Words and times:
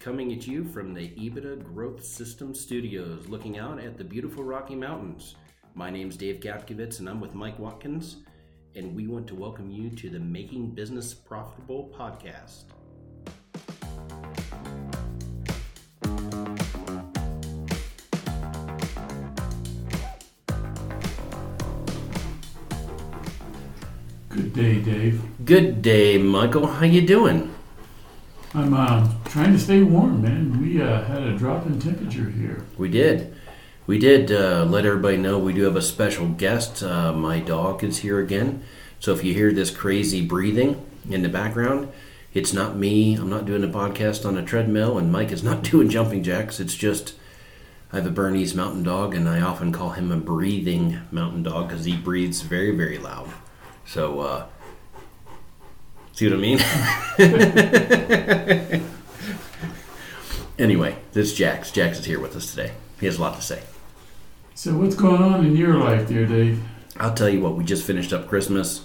coming 0.00 0.32
at 0.32 0.46
you 0.46 0.64
from 0.64 0.94
the 0.94 1.08
EBITDA 1.10 1.64
Growth 1.64 2.04
System 2.04 2.54
Studios, 2.54 3.26
looking 3.28 3.58
out 3.58 3.80
at 3.80 3.98
the 3.98 4.04
beautiful 4.04 4.44
Rocky 4.44 4.76
Mountains. 4.76 5.34
My 5.74 5.90
name's 5.90 6.16
Dave 6.16 6.38
Gapkevitz, 6.38 7.00
and 7.00 7.08
I'm 7.08 7.20
with 7.20 7.34
Mike 7.34 7.58
Watkins, 7.58 8.18
and 8.76 8.94
we 8.94 9.08
want 9.08 9.26
to 9.26 9.34
welcome 9.34 9.70
you 9.72 9.90
to 9.90 10.08
the 10.08 10.20
Making 10.20 10.70
Business 10.70 11.14
Profitable 11.14 11.92
podcast. 11.98 12.66
Good 24.28 24.52
day, 24.52 24.80
Dave. 24.80 25.44
Good 25.44 25.82
day, 25.82 26.18
Michael. 26.18 26.68
How 26.68 26.84
you 26.84 27.02
doing? 27.02 27.57
I'm 28.58 28.74
uh, 28.74 29.08
trying 29.26 29.52
to 29.52 29.58
stay 29.58 29.84
warm, 29.84 30.20
man. 30.20 30.60
We 30.60 30.82
uh, 30.82 31.04
had 31.04 31.22
a 31.22 31.38
drop 31.38 31.64
in 31.66 31.78
temperature 31.78 32.28
here. 32.28 32.64
We 32.76 32.88
did. 32.88 33.32
We 33.86 34.00
did 34.00 34.32
uh, 34.32 34.64
let 34.64 34.84
everybody 34.84 35.16
know 35.16 35.38
we 35.38 35.52
do 35.52 35.62
have 35.62 35.76
a 35.76 35.82
special 35.82 36.26
guest. 36.26 36.82
Uh, 36.82 37.12
my 37.12 37.38
dog 37.38 37.84
is 37.84 37.98
here 37.98 38.18
again. 38.18 38.64
So 38.98 39.12
if 39.14 39.22
you 39.22 39.32
hear 39.32 39.52
this 39.52 39.70
crazy 39.70 40.26
breathing 40.26 40.84
in 41.08 41.22
the 41.22 41.28
background, 41.28 41.92
it's 42.34 42.52
not 42.52 42.76
me. 42.76 43.14
I'm 43.14 43.30
not 43.30 43.46
doing 43.46 43.62
a 43.62 43.68
podcast 43.68 44.26
on 44.26 44.36
a 44.36 44.44
treadmill, 44.44 44.98
and 44.98 45.12
Mike 45.12 45.30
is 45.30 45.44
not 45.44 45.62
doing 45.70 45.88
jumping 45.88 46.24
jacks. 46.24 46.58
It's 46.58 46.74
just 46.74 47.14
I 47.92 47.96
have 47.96 48.06
a 48.06 48.10
Bernese 48.10 48.56
mountain 48.56 48.82
dog, 48.82 49.14
and 49.14 49.28
I 49.28 49.40
often 49.40 49.70
call 49.70 49.90
him 49.90 50.10
a 50.10 50.16
breathing 50.16 51.00
mountain 51.12 51.44
dog 51.44 51.68
because 51.68 51.84
he 51.84 51.96
breathes 51.96 52.40
very, 52.40 52.76
very 52.76 52.98
loud. 52.98 53.30
So, 53.86 54.18
uh, 54.18 54.46
see 56.18 56.28
what 56.28 56.34
I 56.34 56.40
mean? 56.40 56.58
anyway, 60.58 60.96
this 61.12 61.30
is 61.30 61.34
Jax. 61.34 61.70
Jax 61.70 62.00
is 62.00 62.06
here 62.06 62.18
with 62.18 62.34
us 62.34 62.50
today. 62.50 62.72
He 62.98 63.06
has 63.06 63.18
a 63.18 63.20
lot 63.20 63.36
to 63.36 63.42
say. 63.42 63.62
So, 64.56 64.76
what's 64.76 64.96
going 64.96 65.22
on 65.22 65.46
in 65.46 65.56
your 65.56 65.74
life, 65.74 66.08
dear 66.08 66.26
Dave? 66.26 66.60
I'll 66.96 67.14
tell 67.14 67.28
you 67.28 67.40
what, 67.40 67.54
we 67.54 67.62
just 67.62 67.86
finished 67.86 68.12
up 68.12 68.26
Christmas 68.26 68.84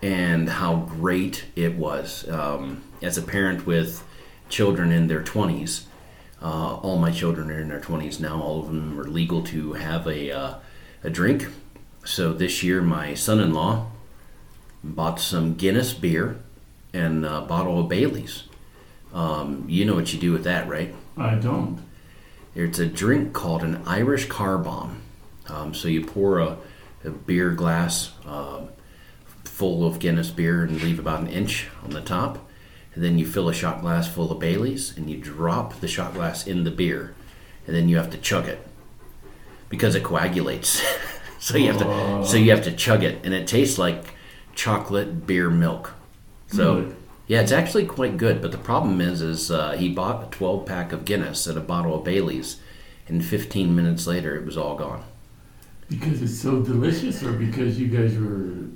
and 0.00 0.48
how 0.48 0.76
great 0.76 1.46
it 1.56 1.74
was. 1.74 2.28
Um, 2.28 2.84
as 3.02 3.18
a 3.18 3.22
parent 3.22 3.66
with 3.66 4.04
children 4.48 4.92
in 4.92 5.08
their 5.08 5.24
20s, 5.24 5.86
uh, 6.40 6.76
all 6.76 6.98
my 6.98 7.10
children 7.10 7.50
are 7.50 7.58
in 7.58 7.68
their 7.68 7.80
20s 7.80 8.20
now. 8.20 8.40
All 8.40 8.60
of 8.60 8.66
them 8.66 8.96
are 9.00 9.08
legal 9.08 9.42
to 9.42 9.72
have 9.72 10.06
a, 10.06 10.30
uh, 10.30 10.54
a 11.02 11.10
drink. 11.10 11.48
So 12.04 12.32
this 12.32 12.62
year, 12.62 12.80
my 12.80 13.14
son 13.14 13.40
in 13.40 13.52
law 13.52 13.88
bought 14.84 15.18
some 15.18 15.56
Guinness 15.56 15.92
beer 15.92 16.38
and 16.92 17.24
a 17.24 17.42
bottle 17.42 17.80
of 17.80 17.88
Bailey's. 17.88 18.44
Um, 19.12 19.64
you 19.68 19.84
know 19.84 19.94
what 19.94 20.12
you 20.12 20.20
do 20.20 20.32
with 20.32 20.44
that, 20.44 20.68
right? 20.68 20.94
I 21.16 21.34
don't. 21.34 21.80
It's 22.54 22.78
a 22.78 22.86
drink 22.86 23.32
called 23.32 23.62
an 23.62 23.82
Irish 23.86 24.26
car 24.26 24.58
bomb. 24.58 25.02
Um, 25.48 25.74
so 25.74 25.88
you 25.88 26.04
pour 26.04 26.38
a, 26.38 26.56
a 27.04 27.10
beer 27.10 27.50
glass 27.50 28.12
uh, 28.26 28.62
full 29.44 29.86
of 29.86 29.98
Guinness 29.98 30.30
beer 30.30 30.62
and 30.62 30.80
leave 30.82 30.98
about 30.98 31.20
an 31.20 31.28
inch 31.28 31.68
on 31.82 31.90
the 31.90 32.00
top. 32.00 32.48
And 32.94 33.04
then 33.04 33.18
you 33.18 33.26
fill 33.26 33.48
a 33.48 33.54
shot 33.54 33.80
glass 33.80 34.08
full 34.08 34.32
of 34.32 34.38
Bailey's 34.38 34.96
and 34.96 35.08
you 35.08 35.16
drop 35.16 35.80
the 35.80 35.88
shot 35.88 36.14
glass 36.14 36.46
in 36.46 36.64
the 36.64 36.70
beer. 36.70 37.14
And 37.66 37.76
then 37.76 37.88
you 37.88 37.96
have 37.96 38.10
to 38.10 38.18
chug 38.18 38.48
it 38.48 38.66
because 39.68 39.94
it 39.94 40.02
coagulates. 40.02 40.82
so 41.38 41.56
you 41.56 41.72
have 41.72 41.78
to 41.78 42.26
so 42.26 42.36
you 42.36 42.50
have 42.50 42.64
to 42.64 42.72
chug 42.72 43.02
it, 43.02 43.24
and 43.24 43.32
it 43.32 43.46
tastes 43.46 43.78
like 43.78 44.14
chocolate 44.54 45.26
beer 45.26 45.48
milk. 45.48 45.94
So 46.50 46.74
Really? 46.80 46.94
yeah, 47.26 47.40
it's 47.42 47.52
actually 47.52 47.86
quite 47.86 48.16
good. 48.16 48.40
But 48.42 48.52
the 48.52 48.58
problem 48.58 49.00
is, 49.00 49.22
is 49.22 49.50
uh, 49.50 49.72
he 49.72 49.88
bought 49.88 50.24
a 50.24 50.30
12 50.30 50.66
pack 50.66 50.92
of 50.92 51.04
Guinness 51.04 51.46
and 51.46 51.56
a 51.58 51.60
bottle 51.60 51.94
of 51.94 52.04
Bailey's, 52.04 52.56
and 53.08 53.24
15 53.24 53.74
minutes 53.74 54.06
later, 54.06 54.36
it 54.36 54.44
was 54.44 54.56
all 54.56 54.76
gone. 54.76 55.04
Because 55.88 56.22
it's 56.22 56.38
so 56.38 56.62
delicious, 56.62 57.22
or 57.22 57.32
because 57.32 57.78
you 57.80 57.88
guys 57.88 58.16
were. 58.16 58.68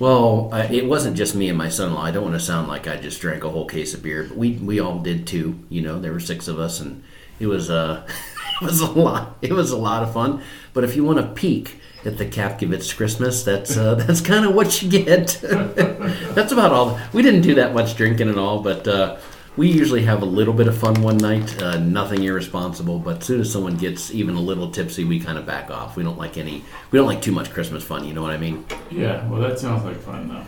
Well, 0.00 0.50
uh, 0.52 0.66
it 0.70 0.86
wasn't 0.86 1.16
just 1.16 1.34
me 1.34 1.48
and 1.48 1.58
my 1.58 1.68
son-in-law. 1.68 2.02
I 2.02 2.10
don't 2.12 2.22
want 2.22 2.34
to 2.34 2.40
sound 2.40 2.68
like 2.68 2.86
I 2.86 2.96
just 2.96 3.20
drank 3.20 3.42
a 3.44 3.50
whole 3.50 3.66
case 3.66 3.94
of 3.94 4.02
beer, 4.02 4.24
but 4.28 4.36
we 4.36 4.52
we 4.52 4.78
all 4.80 4.98
did 5.00 5.26
too. 5.26 5.58
You 5.68 5.82
know, 5.82 6.00
there 6.00 6.12
were 6.12 6.20
six 6.20 6.46
of 6.48 6.58
us, 6.60 6.78
and 6.80 7.02
it 7.40 7.46
was 7.48 7.68
uh, 7.70 8.06
it 8.60 8.64
was 8.64 8.80
a 8.80 8.90
lot. 8.90 9.36
It 9.42 9.52
was 9.52 9.70
a 9.70 9.76
lot 9.76 10.02
of 10.02 10.12
fun. 10.12 10.42
But 10.72 10.84
if 10.84 10.96
you 10.96 11.04
want 11.04 11.18
to 11.18 11.26
peek 11.26 11.80
at 12.04 12.18
the 12.18 12.26
Kapkevitz 12.26 12.96
Christmas, 12.96 13.42
that's 13.42 13.76
uh, 13.76 13.94
that's 14.06 14.20
kind 14.20 14.44
of 14.44 14.54
what 14.54 14.82
you 14.82 14.90
get. 14.90 15.38
that's 15.42 16.52
about 16.52 16.72
all. 16.72 17.00
We 17.12 17.22
didn't 17.22 17.42
do 17.42 17.54
that 17.56 17.74
much 17.74 17.96
drinking 17.96 18.28
and 18.28 18.38
all, 18.38 18.62
but 18.62 18.86
uh, 18.86 19.18
we 19.56 19.68
usually 19.68 20.04
have 20.04 20.22
a 20.22 20.26
little 20.26 20.54
bit 20.54 20.68
of 20.68 20.78
fun 20.78 21.02
one 21.02 21.16
night. 21.16 21.60
Uh, 21.60 21.78
nothing 21.78 22.22
irresponsible, 22.22 22.98
but 23.00 23.18
as 23.18 23.24
soon 23.24 23.40
as 23.40 23.52
someone 23.52 23.76
gets 23.76 24.12
even 24.12 24.36
a 24.36 24.40
little 24.40 24.70
tipsy, 24.70 25.04
we 25.04 25.18
kind 25.18 25.36
of 25.36 25.46
back 25.46 25.70
off. 25.70 25.96
We 25.96 26.04
don't 26.04 26.18
like 26.18 26.38
any. 26.38 26.64
We 26.90 26.98
don't 26.98 27.08
like 27.08 27.22
too 27.22 27.32
much 27.32 27.50
Christmas 27.50 27.82
fun. 27.82 28.04
You 28.04 28.14
know 28.14 28.22
what 28.22 28.30
I 28.30 28.38
mean? 28.38 28.64
Yeah, 28.90 29.26
well, 29.28 29.40
that 29.40 29.58
sounds 29.58 29.84
like 29.84 29.96
fun, 29.96 30.28
though. 30.28 30.44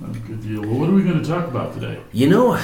That's 0.00 0.16
a 0.16 0.20
good 0.20 0.42
deal. 0.42 0.62
Well, 0.62 0.80
what 0.80 0.88
are 0.88 0.92
we 0.92 1.02
going 1.02 1.22
to 1.22 1.28
talk 1.28 1.46
about 1.48 1.74
today? 1.74 2.00
You 2.12 2.28
know, 2.28 2.58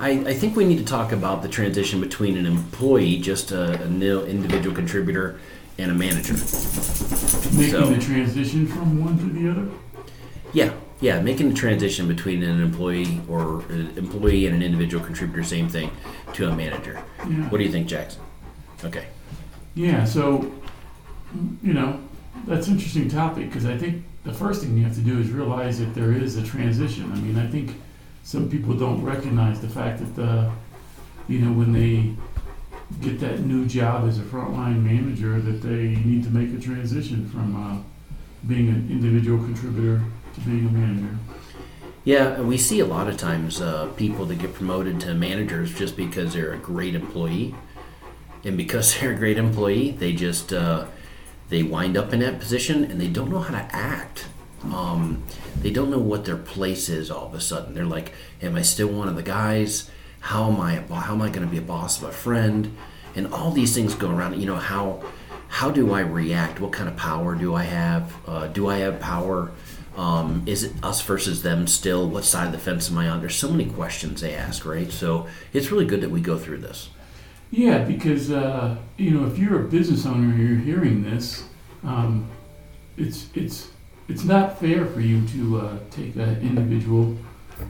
I, 0.00 0.10
I 0.30 0.34
think 0.34 0.56
we 0.56 0.64
need 0.64 0.78
to 0.78 0.84
talk 0.84 1.12
about 1.12 1.42
the 1.42 1.48
transition 1.48 2.00
between 2.00 2.38
an 2.38 2.46
employee, 2.46 3.18
just 3.18 3.52
a, 3.52 3.82
a 3.82 3.88
nil 3.88 4.24
individual 4.24 4.74
contributor, 4.74 5.38
and 5.78 5.90
a 5.90 5.94
manager. 5.94 6.32
Making 6.32 7.70
So- 7.70 7.90
the 7.90 7.98
transition 8.00 8.66
from 8.66 9.04
one 9.04 9.18
to 9.18 9.24
the 9.26 9.50
other? 9.50 9.68
Yeah, 10.54 10.72
yeah, 11.00 11.20
making 11.20 11.50
the 11.50 11.54
transition 11.54 12.08
between 12.08 12.42
an 12.42 12.60
employee 12.62 13.20
or 13.28 13.60
an 13.68 13.92
employee 13.96 14.46
and 14.46 14.56
an 14.56 14.62
individual 14.62 15.04
contributor, 15.04 15.44
same 15.44 15.68
thing, 15.68 15.90
to 16.32 16.48
a 16.48 16.56
manager. 16.56 17.02
Yeah. 17.18 17.48
What 17.50 17.58
do 17.58 17.64
you 17.64 17.70
think, 17.70 17.86
Jackson? 17.86 18.22
Okay. 18.82 19.06
Yeah, 19.74 20.04
so, 20.04 20.50
you 21.62 21.74
know, 21.74 22.00
that's 22.46 22.66
an 22.68 22.74
interesting 22.74 23.08
topic 23.08 23.48
because 23.48 23.66
I 23.66 23.76
think 23.76 24.02
the 24.24 24.32
first 24.32 24.62
thing 24.62 24.76
you 24.76 24.82
have 24.84 24.94
to 24.94 25.00
do 25.02 25.20
is 25.20 25.30
realize 25.30 25.78
that 25.78 25.94
there 25.94 26.12
is 26.12 26.36
a 26.36 26.42
transition. 26.42 27.12
I 27.12 27.16
mean, 27.16 27.38
I 27.38 27.46
think 27.46 27.76
some 28.30 28.48
people 28.48 28.74
don't 28.74 29.02
recognize 29.02 29.60
the 29.60 29.68
fact 29.68 29.98
that 29.98 30.14
the, 30.14 30.48
you 31.26 31.40
know, 31.40 31.52
when 31.52 31.72
they 31.72 32.14
get 33.04 33.18
that 33.18 33.40
new 33.40 33.66
job 33.66 34.08
as 34.08 34.20
a 34.20 34.22
frontline 34.22 34.84
manager, 34.84 35.40
that 35.40 35.60
they 35.62 35.96
need 36.04 36.22
to 36.22 36.30
make 36.30 36.56
a 36.56 36.62
transition 36.62 37.28
from 37.28 37.56
uh, 37.56 37.82
being 38.46 38.68
an 38.68 38.86
individual 38.88 39.36
contributor 39.36 40.00
to 40.34 40.40
being 40.42 40.68
a 40.68 40.70
manager. 40.70 41.16
Yeah, 42.04 42.40
we 42.40 42.56
see 42.56 42.78
a 42.78 42.86
lot 42.86 43.08
of 43.08 43.16
times 43.16 43.60
uh, 43.60 43.86
people 43.96 44.26
that 44.26 44.36
get 44.36 44.54
promoted 44.54 45.00
to 45.00 45.12
managers 45.12 45.74
just 45.74 45.96
because 45.96 46.32
they're 46.32 46.52
a 46.52 46.58
great 46.58 46.94
employee, 46.94 47.56
and 48.44 48.56
because 48.56 48.96
they're 49.00 49.10
a 49.10 49.16
great 49.16 49.38
employee, 49.38 49.90
they 49.90 50.12
just 50.12 50.52
uh, 50.52 50.86
they 51.48 51.64
wind 51.64 51.96
up 51.96 52.12
in 52.12 52.20
that 52.20 52.38
position 52.38 52.84
and 52.84 53.00
they 53.00 53.08
don't 53.08 53.28
know 53.28 53.40
how 53.40 53.58
to 53.58 53.74
act. 53.74 54.26
Um, 54.72 55.24
they 55.62 55.70
don't 55.70 55.90
know 55.90 55.98
what 55.98 56.24
their 56.24 56.36
place 56.36 56.88
is. 56.88 57.10
All 57.10 57.26
of 57.26 57.34
a 57.34 57.40
sudden, 57.40 57.74
they're 57.74 57.84
like, 57.84 58.12
"Am 58.42 58.56
I 58.56 58.62
still 58.62 58.88
one 58.88 59.08
of 59.08 59.16
the 59.16 59.22
guys? 59.22 59.90
How 60.20 60.50
am 60.50 60.60
I 60.60 60.80
How 60.92 61.14
am 61.14 61.22
I 61.22 61.28
going 61.28 61.46
to 61.46 61.50
be 61.50 61.58
a 61.58 61.62
boss 61.62 62.02
of 62.02 62.08
a 62.08 62.12
friend?" 62.12 62.76
And 63.14 63.32
all 63.32 63.50
these 63.50 63.74
things 63.74 63.94
go 63.94 64.10
around. 64.10 64.40
You 64.40 64.46
know 64.46 64.56
how 64.56 65.02
how 65.48 65.70
do 65.70 65.92
I 65.92 66.00
react? 66.00 66.60
What 66.60 66.72
kind 66.72 66.88
of 66.88 66.96
power 66.96 67.34
do 67.34 67.54
I 67.54 67.64
have? 67.64 68.14
Uh, 68.26 68.46
do 68.46 68.68
I 68.68 68.78
have 68.78 69.00
power? 69.00 69.50
Um, 69.96 70.44
is 70.46 70.62
it 70.62 70.72
us 70.82 71.02
versus 71.02 71.42
them 71.42 71.66
still? 71.66 72.08
What 72.08 72.24
side 72.24 72.46
of 72.46 72.52
the 72.52 72.58
fence 72.58 72.90
am 72.90 72.96
I 72.98 73.08
on? 73.08 73.20
There's 73.20 73.34
so 73.34 73.50
many 73.50 73.66
questions 73.66 74.20
they 74.20 74.34
ask, 74.34 74.64
right? 74.64 74.90
So 74.90 75.26
it's 75.52 75.72
really 75.72 75.84
good 75.84 76.00
that 76.02 76.10
we 76.10 76.20
go 76.20 76.38
through 76.38 76.58
this. 76.58 76.90
Yeah, 77.50 77.78
because 77.78 78.30
uh, 78.30 78.76
you 78.96 79.10
know, 79.10 79.26
if 79.26 79.38
you're 79.38 79.66
a 79.66 79.68
business 79.68 80.06
owner 80.06 80.32
and 80.32 80.38
you're 80.38 80.58
hearing 80.58 81.02
this, 81.02 81.44
um, 81.82 82.30
it's 82.96 83.26
it's 83.34 83.70
it's 84.10 84.24
not 84.24 84.58
fair 84.58 84.84
for 84.86 85.00
you 85.00 85.26
to 85.28 85.60
uh, 85.60 85.78
take 85.90 86.16
an 86.16 86.40
individual 86.40 87.16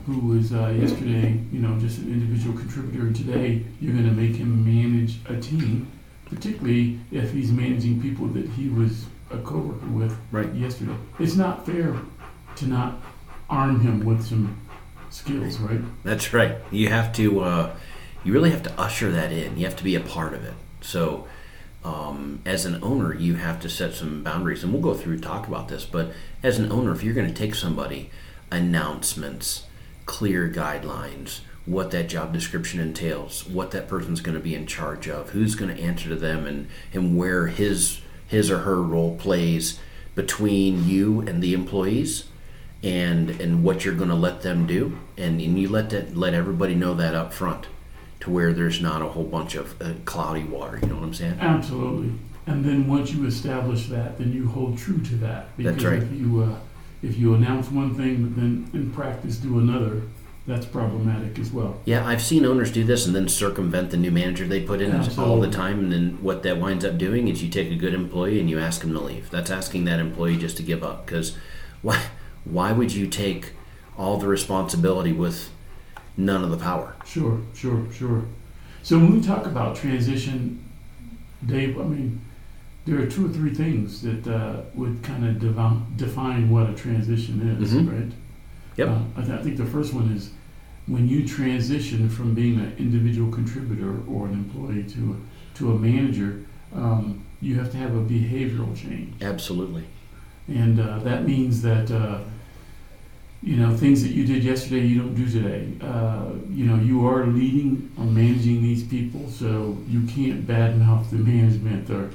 who 0.06 0.18
was 0.20 0.52
uh, 0.52 0.68
yesterday, 0.68 1.38
you 1.52 1.60
know, 1.60 1.78
just 1.78 1.98
an 1.98 2.12
individual 2.12 2.56
contributor, 2.56 3.02
and 3.06 3.14
today 3.14 3.62
you're 3.80 3.92
going 3.92 4.08
to 4.08 4.12
make 4.12 4.36
him 4.36 4.64
manage 4.64 5.18
a 5.28 5.38
team, 5.40 5.86
particularly 6.26 6.98
if 7.10 7.32
he's 7.32 7.50
managing 7.52 8.00
people 8.00 8.26
that 8.28 8.46
he 8.50 8.68
was 8.68 9.04
a 9.30 9.38
coworker 9.38 9.86
with 9.86 10.16
Right. 10.32 10.52
yesterday. 10.54 10.94
It's 11.18 11.36
not 11.36 11.66
fair 11.66 11.94
to 12.56 12.66
not 12.66 13.00
arm 13.50 13.80
him 13.80 14.04
with 14.04 14.24
some 14.24 14.56
skills, 15.10 15.58
right? 15.58 15.80
That's 16.04 16.32
right. 16.32 16.56
You 16.70 16.88
have 16.88 17.12
to, 17.14 17.40
uh, 17.40 17.76
you 18.24 18.32
really 18.32 18.50
have 18.50 18.62
to 18.62 18.80
usher 18.80 19.10
that 19.12 19.32
in. 19.32 19.58
You 19.58 19.66
have 19.66 19.76
to 19.76 19.84
be 19.84 19.94
a 19.96 20.00
part 20.00 20.34
of 20.34 20.44
it. 20.44 20.54
So, 20.80 21.26
um, 21.84 22.42
as 22.44 22.66
an 22.66 22.78
owner, 22.82 23.14
you 23.14 23.36
have 23.36 23.60
to 23.60 23.68
set 23.68 23.94
some 23.94 24.22
boundaries, 24.22 24.62
and 24.62 24.72
we'll 24.72 24.82
go 24.82 24.94
through 24.94 25.20
talk 25.20 25.48
about 25.48 25.68
this. 25.68 25.84
But 25.84 26.12
as 26.42 26.58
an 26.58 26.70
owner, 26.70 26.92
if 26.92 27.02
you're 27.02 27.14
going 27.14 27.32
to 27.32 27.34
take 27.34 27.54
somebody, 27.54 28.10
announcements, 28.50 29.64
clear 30.06 30.50
guidelines, 30.50 31.40
what 31.66 31.90
that 31.92 32.08
job 32.08 32.32
description 32.32 32.80
entails, 32.80 33.46
what 33.46 33.70
that 33.70 33.88
person's 33.88 34.20
going 34.20 34.36
to 34.36 34.42
be 34.42 34.54
in 34.54 34.66
charge 34.66 35.08
of, 35.08 35.30
who's 35.30 35.54
going 35.54 35.74
to 35.74 35.82
answer 35.82 36.08
to 36.08 36.16
them, 36.16 36.46
and 36.46 36.68
and 36.92 37.16
where 37.16 37.46
his 37.46 38.00
his 38.26 38.50
or 38.50 38.58
her 38.58 38.82
role 38.82 39.16
plays 39.16 39.78
between 40.14 40.86
you 40.86 41.20
and 41.22 41.42
the 41.42 41.54
employees 41.54 42.24
and 42.82 43.30
and 43.40 43.62
what 43.62 43.84
you're 43.84 43.94
going 43.94 44.08
to 44.08 44.14
let 44.14 44.42
them 44.42 44.66
do 44.66 44.98
and, 45.16 45.40
and 45.40 45.58
you 45.58 45.68
let 45.68 45.90
that 45.90 46.16
let 46.16 46.32
everybody 46.34 46.74
know 46.74 46.94
that 46.94 47.14
up 47.14 47.32
front 47.32 47.66
to 48.20 48.30
where 48.30 48.52
there's 48.52 48.80
not 48.80 49.02
a 49.02 49.06
whole 49.06 49.24
bunch 49.24 49.54
of 49.54 49.80
uh, 49.80 49.94
cloudy 50.04 50.44
water. 50.44 50.78
You 50.82 50.88
know 50.88 50.96
what 50.96 51.04
I'm 51.04 51.14
saying? 51.14 51.38
Absolutely. 51.40 52.12
And 52.46 52.64
then 52.64 52.88
once 52.88 53.12
you 53.12 53.26
establish 53.26 53.88
that, 53.88 54.18
then 54.18 54.32
you 54.32 54.48
hold 54.48 54.78
true 54.78 55.00
to 55.00 55.14
that. 55.16 55.56
Because 55.56 55.74
That's 55.74 55.84
right. 55.84 56.02
if 56.02 56.12
you 56.12 56.42
uh, 56.42 56.58
if 57.02 57.16
you 57.18 57.34
announce 57.34 57.70
one 57.70 57.94
thing 57.94 58.22
but 58.22 58.36
then 58.36 58.70
in 58.74 58.92
practice 58.92 59.36
do 59.36 59.58
another, 59.58 60.02
that's 60.46 60.66
problematic 60.66 61.38
as 61.38 61.50
well. 61.50 61.80
Yeah, 61.84 62.06
I've 62.06 62.22
seen 62.22 62.44
owners 62.44 62.72
do 62.72 62.82
this 62.82 63.06
and 63.06 63.14
then 63.14 63.28
circumvent 63.28 63.90
the 63.90 63.96
new 63.96 64.10
manager 64.10 64.46
they 64.46 64.60
put 64.60 64.80
in 64.80 64.94
all 65.18 65.40
the 65.40 65.50
time. 65.50 65.78
And 65.78 65.92
then 65.92 66.18
what 66.22 66.42
that 66.42 66.58
winds 66.58 66.84
up 66.84 66.98
doing 66.98 67.28
is 67.28 67.42
you 67.42 67.48
take 67.48 67.70
a 67.70 67.76
good 67.76 67.94
employee 67.94 68.40
and 68.40 68.50
you 68.50 68.58
ask 68.58 68.82
him 68.82 68.92
to 68.92 69.00
leave. 69.00 69.30
That's 69.30 69.50
asking 69.50 69.84
that 69.84 70.00
employee 70.00 70.36
just 70.36 70.56
to 70.56 70.62
give 70.62 70.82
up. 70.82 71.06
Because 71.06 71.36
why, 71.82 72.02
why 72.44 72.72
would 72.72 72.92
you 72.92 73.06
take 73.06 73.52
all 73.96 74.16
the 74.16 74.26
responsibility 74.26 75.12
with 75.12 75.50
none 76.16 76.42
of 76.44 76.50
the 76.50 76.56
power? 76.56 76.94
Sure, 77.04 77.40
sure, 77.54 77.86
sure. 77.92 78.24
So 78.82 78.98
when 78.98 79.12
we 79.14 79.20
talk 79.20 79.46
about 79.46 79.76
transition, 79.76 80.62
Dave, 81.46 81.78
I 81.80 81.84
mean, 81.84 82.20
there 82.86 82.98
are 83.00 83.06
two 83.06 83.26
or 83.26 83.28
three 83.28 83.54
things 83.54 84.02
that 84.02 84.26
uh, 84.26 84.62
would 84.74 85.02
kind 85.02 85.26
of 85.26 85.38
devi- 85.38 85.82
define 85.96 86.50
what 86.50 86.68
a 86.70 86.74
transition 86.74 87.58
is, 87.60 87.72
Mhm. 87.74 87.90
right? 87.92 88.12
Yep. 88.76 88.88
Uh, 88.88 88.98
I, 89.16 89.22
th- 89.22 89.38
I 89.38 89.42
think 89.42 89.56
the 89.56 89.66
first 89.66 89.92
one 89.92 90.10
is 90.12 90.30
when 90.86 91.06
you 91.08 91.26
transition 91.26 92.08
from 92.08 92.34
being 92.34 92.58
an 92.58 92.72
individual 92.78 93.30
contributor 93.30 93.96
or 94.08 94.26
an 94.26 94.32
employee 94.34 94.84
to 94.84 95.14
a, 95.16 95.58
to 95.58 95.72
a 95.72 95.78
manager, 95.78 96.42
um, 96.74 97.20
you 97.42 97.54
have 97.56 97.70
to 97.72 97.76
have 97.76 97.94
a 97.94 98.00
behavioral 98.00 98.74
change. 98.76 99.12
Absolutely. 99.22 99.84
And 100.48 100.80
uh, 100.80 100.98
that 101.00 101.26
means 101.26 101.62
that, 101.62 101.90
uh, 101.90 102.20
you 103.42 103.56
know, 103.56 103.74
things 103.74 104.02
that 104.02 104.10
you 104.10 104.26
did 104.26 104.44
yesterday 104.44 104.80
you 104.80 104.98
don't 104.98 105.14
do 105.14 105.28
today. 105.28 105.72
Uh, 105.80 106.32
you 106.50 106.66
know, 106.66 106.76
you 106.76 107.06
are 107.06 107.26
leading 107.26 107.90
or 107.96 108.04
managing 108.04 108.62
these 108.62 108.82
people, 108.82 109.28
so 109.30 109.78
you 109.88 110.02
can't 110.02 110.46
badmouth 110.46 111.08
the 111.10 111.16
management 111.16 111.88
or 111.88 112.10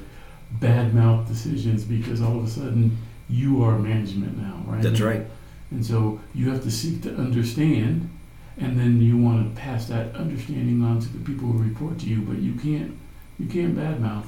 badmouth 0.60 1.26
decisions 1.26 1.84
because 1.84 2.22
all 2.22 2.38
of 2.38 2.44
a 2.44 2.48
sudden 2.48 2.96
you 3.28 3.62
are 3.64 3.76
management 3.78 4.38
now, 4.38 4.62
right? 4.66 4.82
That's 4.82 5.00
right. 5.00 5.26
And 5.72 5.84
so 5.84 6.20
you 6.32 6.50
have 6.50 6.62
to 6.62 6.70
seek 6.70 7.02
to 7.02 7.16
understand, 7.16 8.08
and 8.56 8.78
then 8.78 9.00
you 9.02 9.18
want 9.18 9.52
to 9.52 9.60
pass 9.60 9.88
that 9.88 10.14
understanding 10.14 10.84
on 10.84 11.00
to 11.00 11.08
the 11.08 11.18
people 11.24 11.48
who 11.48 11.58
report 11.58 11.98
to 12.00 12.06
you. 12.06 12.20
But 12.20 12.38
you 12.38 12.54
can't, 12.54 12.96
you 13.40 13.46
can't 13.46 13.76
badmouth, 13.76 14.26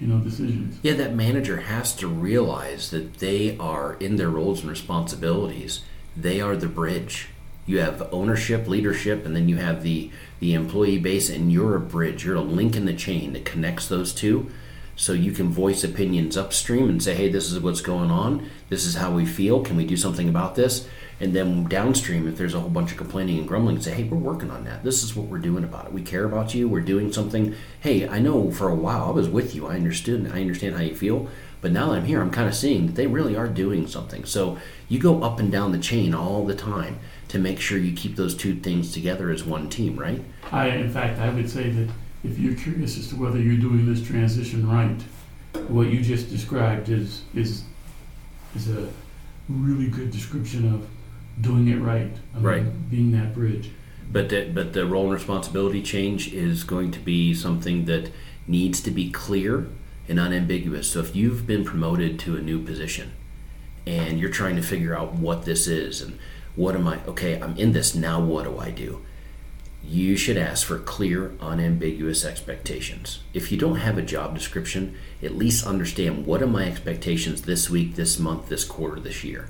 you 0.00 0.08
know, 0.08 0.18
decisions. 0.18 0.80
Yeah, 0.82 0.94
that 0.94 1.14
manager 1.14 1.58
has 1.58 1.94
to 1.96 2.08
realize 2.08 2.90
that 2.90 3.18
they 3.18 3.56
are 3.58 3.94
in 4.00 4.16
their 4.16 4.30
roles 4.30 4.62
and 4.62 4.70
responsibilities. 4.70 5.84
They 6.20 6.40
are 6.40 6.56
the 6.56 6.66
bridge. 6.66 7.28
You 7.64 7.78
have 7.78 8.08
ownership, 8.12 8.66
leadership, 8.66 9.24
and 9.24 9.36
then 9.36 9.48
you 9.48 9.56
have 9.56 9.82
the 9.82 10.10
the 10.40 10.54
employee 10.54 10.98
base, 10.98 11.28
and 11.28 11.52
you're 11.52 11.76
a 11.76 11.80
bridge. 11.80 12.24
You're 12.24 12.36
a 12.36 12.40
link 12.40 12.74
in 12.74 12.86
the 12.86 12.94
chain 12.94 13.32
that 13.34 13.44
connects 13.44 13.88
those 13.88 14.12
two. 14.12 14.50
So 14.96 15.12
you 15.12 15.30
can 15.30 15.48
voice 15.50 15.84
opinions 15.84 16.36
upstream 16.36 16.88
and 16.88 17.00
say, 17.00 17.14
"Hey, 17.14 17.28
this 17.28 17.52
is 17.52 17.60
what's 17.60 17.80
going 17.80 18.10
on. 18.10 18.48
This 18.68 18.84
is 18.84 18.96
how 18.96 19.12
we 19.12 19.26
feel. 19.26 19.60
Can 19.60 19.76
we 19.76 19.86
do 19.86 19.96
something 19.96 20.28
about 20.28 20.56
this?" 20.56 20.88
And 21.20 21.34
then 21.34 21.64
downstream, 21.64 22.26
if 22.26 22.36
there's 22.36 22.54
a 22.54 22.60
whole 22.60 22.70
bunch 22.70 22.92
of 22.92 22.96
complaining 22.96 23.38
and 23.38 23.46
grumbling, 23.46 23.80
say, 23.80 23.92
"Hey, 23.92 24.04
we're 24.04 24.16
working 24.18 24.50
on 24.50 24.64
that. 24.64 24.82
This 24.82 25.04
is 25.04 25.14
what 25.14 25.28
we're 25.28 25.38
doing 25.38 25.62
about 25.62 25.86
it. 25.86 25.92
We 25.92 26.02
care 26.02 26.24
about 26.24 26.54
you. 26.54 26.68
We're 26.68 26.80
doing 26.80 27.12
something. 27.12 27.54
Hey, 27.80 28.08
I 28.08 28.18
know 28.18 28.50
for 28.50 28.68
a 28.68 28.74
while 28.74 29.04
I 29.04 29.10
was 29.10 29.28
with 29.28 29.54
you. 29.54 29.66
I 29.66 29.76
understood. 29.76 30.30
I 30.32 30.40
understand 30.40 30.74
how 30.74 30.82
you 30.82 30.96
feel. 30.96 31.28
But 31.60 31.72
now 31.72 31.88
that 31.90 31.98
I'm 31.98 32.04
here, 32.04 32.20
I'm 32.20 32.30
kind 32.30 32.48
of 32.48 32.54
seeing 32.54 32.86
that 32.86 32.94
they 32.94 33.06
really 33.06 33.36
are 33.36 33.48
doing 33.48 33.86
something. 33.86 34.24
So 34.24 34.58
you 34.88 34.98
go 34.98 35.22
up 35.22 35.40
and 35.40 35.50
down 35.50 35.72
the 35.72 35.78
chain 35.78 36.14
all 36.14 36.44
the 36.44 36.54
time 36.54 37.00
to 37.28 37.38
make 37.38 37.60
sure 37.60 37.78
you 37.78 37.94
keep 37.94 38.16
those 38.16 38.34
two 38.34 38.54
things 38.54 38.92
together 38.92 39.30
as 39.30 39.44
one 39.44 39.68
team, 39.68 39.98
right? 39.98 40.22
I, 40.52 40.68
in 40.68 40.90
fact, 40.90 41.18
I 41.18 41.30
would 41.30 41.50
say 41.50 41.70
that 41.70 41.90
if 42.24 42.38
you're 42.38 42.54
curious 42.54 42.98
as 42.98 43.08
to 43.08 43.16
whether 43.16 43.38
you're 43.38 43.60
doing 43.60 43.86
this 43.86 44.06
transition 44.06 44.68
right, 44.68 45.00
what 45.68 45.88
you 45.88 46.00
just 46.00 46.30
described 46.30 46.88
is 46.88 47.22
is 47.34 47.64
is 48.54 48.70
a 48.70 48.88
really 49.48 49.88
good 49.88 50.10
description 50.10 50.72
of 50.72 50.86
doing 51.40 51.68
it 51.68 51.76
right. 51.76 52.10
Right. 52.34 52.90
Being 52.90 53.12
that 53.12 53.34
bridge. 53.34 53.70
But 54.10 54.30
the, 54.30 54.50
but 54.52 54.72
the 54.72 54.86
role 54.86 55.04
and 55.04 55.12
responsibility 55.12 55.82
change 55.82 56.32
is 56.32 56.64
going 56.64 56.90
to 56.92 56.98
be 56.98 57.34
something 57.34 57.84
that 57.84 58.10
needs 58.46 58.80
to 58.82 58.90
be 58.90 59.10
clear 59.10 59.68
and 60.08 60.18
unambiguous. 60.18 60.90
So 60.90 61.00
if 61.00 61.14
you've 61.14 61.46
been 61.46 61.64
promoted 61.64 62.18
to 62.20 62.36
a 62.36 62.40
new 62.40 62.62
position 62.62 63.12
and 63.86 64.18
you're 64.18 64.30
trying 64.30 64.56
to 64.56 64.62
figure 64.62 64.96
out 64.96 65.14
what 65.14 65.44
this 65.44 65.66
is 65.66 66.00
and 66.00 66.18
what 66.56 66.74
am 66.74 66.88
I 66.88 67.04
okay, 67.06 67.40
I'm 67.40 67.56
in 67.56 67.72
this 67.72 67.94
now 67.94 68.20
what 68.20 68.44
do 68.44 68.58
I 68.58 68.70
do? 68.70 69.02
You 69.84 70.16
should 70.16 70.36
ask 70.36 70.66
for 70.66 70.78
clear, 70.78 71.32
unambiguous 71.40 72.24
expectations. 72.24 73.20
If 73.32 73.52
you 73.52 73.58
don't 73.58 73.76
have 73.76 73.96
a 73.96 74.02
job 74.02 74.34
description, 74.34 74.96
at 75.22 75.36
least 75.36 75.66
understand 75.66 76.26
what 76.26 76.42
are 76.42 76.48
my 76.48 76.66
expectations 76.66 77.42
this 77.42 77.70
week, 77.70 77.94
this 77.94 78.18
month, 78.18 78.48
this 78.48 78.64
quarter, 78.64 79.00
this 79.00 79.22
year. 79.22 79.48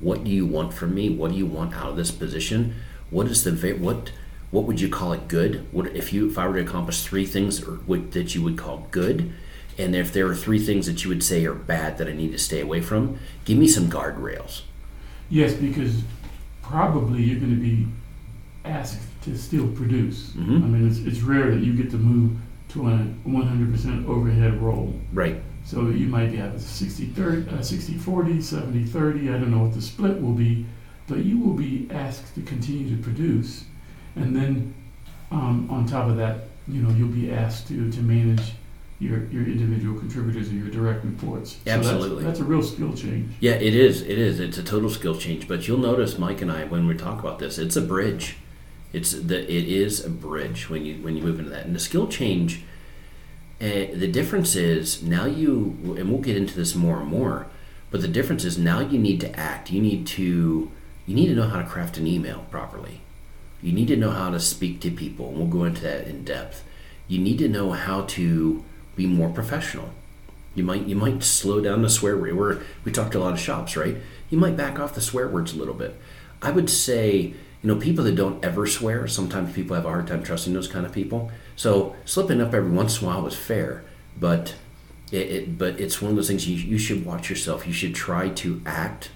What 0.00 0.24
do 0.24 0.30
you 0.30 0.46
want 0.46 0.72
from 0.72 0.94
me? 0.94 1.10
What 1.10 1.32
do 1.32 1.36
you 1.36 1.46
want 1.46 1.74
out 1.74 1.90
of 1.90 1.96
this 1.96 2.10
position? 2.10 2.76
What 3.10 3.26
is 3.26 3.44
the 3.44 3.72
what 3.74 4.12
what 4.50 4.64
would 4.64 4.80
you 4.80 4.88
call 4.88 5.12
it 5.12 5.28
good? 5.28 5.66
What 5.72 5.94
if 5.94 6.12
you 6.12 6.28
if 6.28 6.38
I 6.38 6.46
were 6.46 6.54
to 6.54 6.62
accomplish 6.62 7.02
three 7.02 7.26
things 7.26 7.62
or 7.62 7.76
what, 7.86 8.12
that 8.12 8.34
you 8.34 8.42
would 8.42 8.56
call 8.56 8.88
good, 8.90 9.32
and 9.78 9.94
if 9.94 10.12
there 10.12 10.26
are 10.26 10.34
three 10.34 10.58
things 10.58 10.86
that 10.86 11.04
you 11.04 11.10
would 11.10 11.22
say 11.22 11.44
are 11.44 11.54
bad 11.54 11.98
that 11.98 12.08
I 12.08 12.12
need 12.12 12.32
to 12.32 12.38
stay 12.38 12.60
away 12.60 12.80
from, 12.80 13.18
give 13.44 13.58
me 13.58 13.68
some 13.68 13.90
guardrails. 13.90 14.62
Yes, 15.28 15.52
because 15.54 16.02
probably 16.62 17.22
you're 17.22 17.40
going 17.40 17.54
to 17.54 17.60
be 17.60 17.86
asked 18.64 19.00
to 19.22 19.36
still 19.36 19.68
produce. 19.68 20.30
Mhm. 20.30 20.62
I 20.62 20.66
mean, 20.66 20.88
it's, 20.88 20.98
it's 21.00 21.20
rare 21.20 21.50
that 21.54 21.62
you 21.62 21.74
get 21.74 21.90
to 21.90 21.98
move 21.98 22.38
to 22.70 22.88
a 22.88 23.06
100% 23.26 24.06
overhead 24.06 24.60
role. 24.62 24.94
Right. 25.12 25.40
So 25.64 25.88
you 25.88 26.06
might 26.06 26.32
have 26.34 26.54
a 26.54 26.60
60 26.60 27.06
30, 27.06 27.50
uh, 27.50 27.62
60 27.62 27.94
40, 27.98 28.40
70 28.40 28.84
30. 28.84 29.30
I 29.30 29.32
don't 29.32 29.50
know 29.50 29.58
what 29.64 29.74
the 29.74 29.82
split 29.82 30.20
will 30.22 30.32
be, 30.32 30.64
but 31.08 31.18
you 31.18 31.38
will 31.38 31.54
be 31.54 31.88
asked 31.90 32.34
to 32.36 32.42
continue 32.42 32.96
to 32.96 33.02
produce. 33.02 33.64
And 34.14 34.34
then 34.34 34.74
um, 35.30 35.68
on 35.70 35.86
top 35.86 36.08
of 36.08 36.16
that, 36.16 36.44
you 36.68 36.82
know, 36.82 36.90
you'll 36.90 37.08
be 37.08 37.32
asked 37.32 37.68
to, 37.68 37.90
to 37.90 38.00
manage 38.00 38.52
your, 38.98 39.26
your 39.26 39.44
individual 39.44 39.98
contributors 39.98 40.50
or 40.50 40.54
your 40.54 40.68
direct 40.68 41.04
reports. 41.04 41.52
So 41.52 41.58
that's- 41.64 41.86
Absolutely. 41.86 42.24
that's, 42.24 42.40
a 42.40 42.44
real 42.44 42.62
skill 42.62 42.94
change. 42.94 43.30
Yeah, 43.40 43.52
it 43.52 43.74
is. 43.74 44.02
It 44.02 44.18
is. 44.18 44.40
It's 44.40 44.58
a 44.58 44.62
total 44.62 44.88
skill 44.88 45.16
change. 45.16 45.46
But 45.46 45.68
you'll 45.68 45.78
notice, 45.78 46.18
Mike 46.18 46.40
and 46.40 46.50
I, 46.50 46.64
when 46.64 46.86
we 46.86 46.94
talk 46.94 47.20
about 47.20 47.38
this, 47.38 47.58
it's 47.58 47.76
a 47.76 47.82
bridge. 47.82 48.36
It's 48.92 49.12
the 49.12 49.42
it 49.42 49.68
is 49.68 50.04
a 50.04 50.08
bridge 50.08 50.70
when 50.70 50.86
you 50.86 51.02
when 51.02 51.16
you 51.16 51.22
move 51.22 51.38
into 51.38 51.50
that. 51.50 51.66
And 51.66 51.74
the 51.74 51.80
skill 51.80 52.06
change, 52.06 52.62
uh, 53.60 53.92
the 53.92 54.08
difference 54.10 54.56
is 54.56 55.02
now 55.02 55.26
you, 55.26 55.96
and 55.98 56.10
we'll 56.10 56.20
get 56.22 56.36
into 56.36 56.54
this 56.54 56.74
more 56.74 57.00
and 57.00 57.08
more. 57.08 57.46
But 57.90 58.00
the 58.00 58.08
difference 58.08 58.44
is 58.44 58.56
now 58.56 58.80
you 58.80 58.98
need 58.98 59.20
to 59.20 59.38
act. 59.38 59.70
You 59.70 59.82
need 59.82 60.06
to 60.08 60.70
you 61.06 61.14
need 61.14 61.26
to 61.26 61.34
know 61.34 61.48
how 61.48 61.60
to 61.60 61.66
craft 61.66 61.98
an 61.98 62.06
email 62.06 62.46
properly. 62.50 63.00
You 63.60 63.72
need 63.72 63.88
to 63.88 63.96
know 63.96 64.10
how 64.10 64.30
to 64.30 64.40
speak 64.40 64.80
to 64.80 64.90
people. 64.90 65.28
And 65.28 65.38
we'll 65.38 65.46
go 65.46 65.64
into 65.64 65.82
that 65.82 66.06
in 66.06 66.24
depth. 66.24 66.64
You 67.08 67.18
need 67.18 67.38
to 67.38 67.48
know 67.48 67.72
how 67.72 68.02
to 68.02 68.64
be 68.96 69.06
more 69.06 69.28
professional. 69.28 69.90
You 70.54 70.64
might 70.64 70.86
you 70.86 70.96
might 70.96 71.22
slow 71.22 71.60
down 71.60 71.82
the 71.82 71.90
swear 71.90 72.16
word. 72.16 72.36
We're, 72.36 72.62
we 72.84 72.90
talked 72.90 73.12
to 73.12 73.18
a 73.18 73.20
lot 73.20 73.34
of 73.34 73.38
shops, 73.40 73.76
right? 73.76 73.96
You 74.30 74.38
might 74.38 74.56
back 74.56 74.78
off 74.80 74.94
the 74.94 75.00
swear 75.00 75.28
words 75.28 75.52
a 75.52 75.56
little 75.56 75.74
bit. 75.74 75.94
I 76.42 76.50
would 76.50 76.70
say, 76.70 77.18
you 77.18 77.34
know, 77.62 77.76
people 77.76 78.04
that 78.04 78.16
don't 78.16 78.42
ever 78.44 78.66
swear, 78.66 79.06
sometimes 79.06 79.54
people 79.54 79.76
have 79.76 79.84
a 79.84 79.88
hard 79.88 80.06
time 80.06 80.22
trusting 80.22 80.54
those 80.54 80.68
kind 80.68 80.86
of 80.86 80.92
people. 80.92 81.30
So 81.56 81.94
slipping 82.04 82.40
up 82.40 82.54
every 82.54 82.70
once 82.70 83.00
in 83.00 83.06
a 83.06 83.10
while 83.10 83.26
is 83.26 83.36
fair, 83.36 83.84
but 84.18 84.54
it, 85.12 85.30
it 85.30 85.58
but 85.58 85.78
it's 85.78 86.00
one 86.00 86.10
of 86.10 86.16
those 86.16 86.28
things 86.28 86.48
you, 86.48 86.56
you 86.56 86.78
should 86.78 87.04
watch 87.04 87.28
yourself. 87.28 87.66
You 87.66 87.72
should 87.72 87.94
try 87.94 88.30
to 88.30 88.62
act 88.64 89.10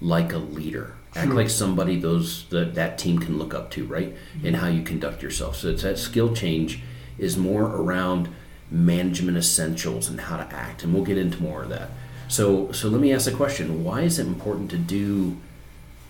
like 0.00 0.32
a 0.32 0.38
leader. 0.38 0.94
Act 1.14 1.26
Sure. 1.26 1.36
like 1.36 1.50
somebody 1.50 1.98
those 1.98 2.46
that 2.48 2.74
that 2.74 2.98
team 2.98 3.18
can 3.18 3.38
look 3.38 3.54
up 3.54 3.70
to, 3.72 3.86
right? 3.86 4.14
Mm-hmm. 4.14 4.46
And 4.46 4.56
how 4.56 4.68
you 4.68 4.82
conduct 4.82 5.22
yourself. 5.22 5.56
So 5.56 5.68
it's 5.68 5.82
that 5.82 5.98
skill 5.98 6.34
change 6.34 6.80
is 7.18 7.36
more 7.36 7.64
around 7.64 8.28
management 8.72 9.36
essentials 9.36 10.08
and 10.08 10.20
how 10.20 10.36
to 10.36 10.54
act, 10.54 10.82
and 10.82 10.92
we'll 10.94 11.04
get 11.04 11.18
into 11.18 11.40
more 11.42 11.62
of 11.62 11.68
that. 11.68 11.90
So, 12.28 12.72
so 12.72 12.88
let 12.88 13.00
me 13.00 13.12
ask 13.12 13.30
a 13.30 13.34
question: 13.34 13.84
Why 13.84 14.02
is 14.02 14.18
it 14.18 14.26
important 14.26 14.70
to 14.70 14.78
do 14.78 15.36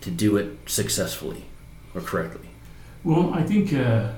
to 0.01 0.11
do 0.11 0.37
it 0.37 0.59
successfully 0.67 1.45
or 1.95 2.01
correctly? 2.01 2.49
Well, 3.05 3.35
I 3.35 3.43
think 3.43 3.73
uh, 3.73 4.13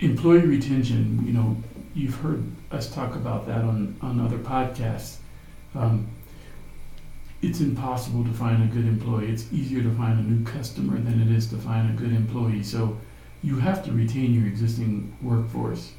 employee 0.00 0.46
retention, 0.46 1.24
you 1.26 1.32
know, 1.32 1.56
you've 1.94 2.16
heard 2.16 2.44
us 2.70 2.92
talk 2.92 3.14
about 3.14 3.46
that 3.46 3.62
on, 3.62 3.96
on 4.02 4.20
other 4.20 4.38
podcasts. 4.38 5.16
Um, 5.74 6.08
it's 7.42 7.60
impossible 7.60 8.24
to 8.24 8.32
find 8.32 8.62
a 8.62 8.66
good 8.66 8.86
employee. 8.86 9.30
It's 9.30 9.52
easier 9.52 9.82
to 9.82 9.90
find 9.94 10.18
a 10.18 10.22
new 10.22 10.44
customer 10.44 10.98
than 10.98 11.20
it 11.20 11.34
is 11.34 11.46
to 11.48 11.56
find 11.56 11.90
a 11.90 11.92
good 12.00 12.12
employee. 12.12 12.62
So 12.62 12.98
you 13.42 13.58
have 13.58 13.84
to 13.84 13.92
retain 13.92 14.34
your 14.34 14.46
existing 14.46 15.16
workforce. 15.22 15.92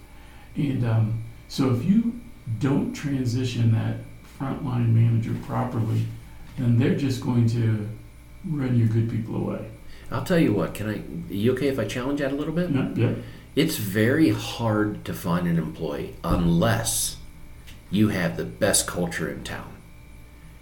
And 0.58 0.86
um, 0.86 1.24
so 1.48 1.74
if 1.74 1.86
you 1.86 2.20
don't 2.60 2.94
transition 2.94 3.72
that 3.74 3.98
frontline 4.40 4.90
manager 4.90 5.36
properly, 5.46 6.06
then 6.58 6.78
they're 6.78 6.96
just 6.96 7.22
going 7.22 7.48
to 7.50 7.88
run 8.50 8.78
your 8.78 8.88
good 8.88 9.10
people 9.10 9.36
away. 9.36 9.70
I'll 10.12 10.24
tell 10.24 10.40
you 10.40 10.54
what. 10.54 10.74
Can 10.74 10.90
I? 10.90 10.96
Are 10.96 11.34
you 11.34 11.54
okay 11.54 11.68
if 11.68 11.80
I 11.80 11.86
challenge 11.86 12.20
that 12.20 12.32
a 12.32 12.36
little 12.36 12.54
bit? 12.54 12.72
Yeah, 12.72 12.90
yeah. 12.96 13.14
It's 13.56 13.78
very 13.78 14.30
hard 14.30 15.04
to 15.06 15.14
find 15.14 15.48
an 15.48 15.58
employee 15.58 16.16
unless 16.24 17.18
you 17.90 18.10
have 18.10 18.38
the 18.38 18.46
best 18.46 18.88
culture 18.88 19.30
in 19.30 19.44
town. 19.44 19.74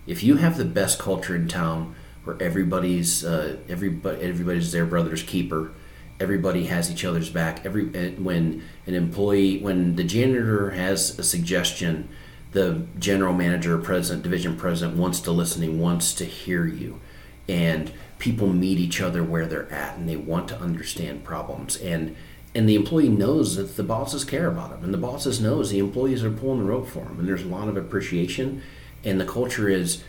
If 0.07 0.23
you 0.23 0.37
have 0.37 0.57
the 0.57 0.65
best 0.65 0.99
culture 0.99 1.35
in 1.35 1.47
town, 1.47 1.95
where 2.23 2.41
everybody's 2.41 3.23
uh, 3.23 3.57
everybody 3.69 4.21
everybody's 4.21 4.71
their 4.71 4.85
brother's 4.85 5.23
keeper, 5.23 5.71
everybody 6.19 6.65
has 6.65 6.91
each 6.91 7.05
other's 7.05 7.29
back. 7.29 7.65
Every 7.65 7.83
uh, 7.83 8.11
when 8.21 8.63
an 8.87 8.93
employee, 8.93 9.59
when 9.59 9.95
the 9.95 10.03
janitor 10.03 10.71
has 10.71 11.17
a 11.19 11.23
suggestion, 11.23 12.09
the 12.51 12.85
general 12.97 13.33
manager, 13.33 13.77
president, 13.77 14.23
division 14.23 14.55
president 14.55 14.97
wants 14.97 15.19
to 15.21 15.31
listen. 15.31 15.61
He 15.61 15.69
wants 15.69 16.13
to 16.15 16.25
hear 16.25 16.65
you, 16.65 16.99
and 17.47 17.91
people 18.19 18.47
meet 18.47 18.79
each 18.79 19.01
other 19.01 19.23
where 19.23 19.45
they're 19.45 19.71
at, 19.71 19.97
and 19.97 20.07
they 20.07 20.15
want 20.15 20.47
to 20.49 20.59
understand 20.59 21.23
problems 21.23 21.77
and 21.77 22.15
and 22.53 22.69
the 22.69 22.75
employee 22.75 23.09
knows 23.09 23.57
that 23.57 23.75
the 23.75 23.83
bosses 23.83 24.23
care 24.23 24.47
about 24.47 24.69
them, 24.69 24.81
and 24.81 24.93
the 24.93 24.97
bosses 24.97 25.41
knows 25.41 25.71
the 25.71 25.79
employees 25.79 26.23
are 26.23 26.31
pulling 26.31 26.59
the 26.59 26.65
rope 26.65 26.87
for 26.87 27.03
them, 27.03 27.19
and 27.19 27.27
there's 27.27 27.43
a 27.43 27.47
lot 27.47 27.67
of 27.67 27.75
appreciation 27.75 28.61
and 29.05 29.21
the 29.21 29.25
culture 29.25 29.69
is 29.69 30.03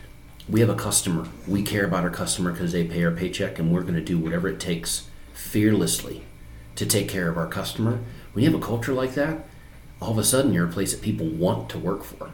we 0.49 0.59
have 0.59 0.69
a 0.69 0.75
customer 0.75 1.27
we 1.47 1.61
care 1.61 1.85
about 1.85 2.03
our 2.03 2.09
customer 2.09 2.51
because 2.51 2.71
they 2.71 2.83
pay 2.83 3.03
our 3.03 3.11
paycheck 3.11 3.59
and 3.59 3.71
we're 3.71 3.81
going 3.81 3.93
to 3.93 4.01
do 4.01 4.17
whatever 4.17 4.49
it 4.49 4.59
takes 4.59 5.07
fearlessly 5.37 6.23
to 6.75 6.85
take 6.85 7.07
care 7.07 7.29
of 7.29 7.37
our 7.37 7.47
customer 7.47 7.99
when 8.33 8.43
you 8.43 8.51
have 8.51 8.59
a 8.59 8.63
culture 8.63 8.93
like 8.93 9.13
that 9.13 9.47
all 10.01 10.11
of 10.11 10.17
a 10.17 10.23
sudden 10.23 10.53
you're 10.53 10.67
a 10.67 10.71
place 10.71 10.91
that 10.91 11.01
people 11.01 11.27
want 11.27 11.69
to 11.69 11.77
work 11.77 12.03
for 12.03 12.31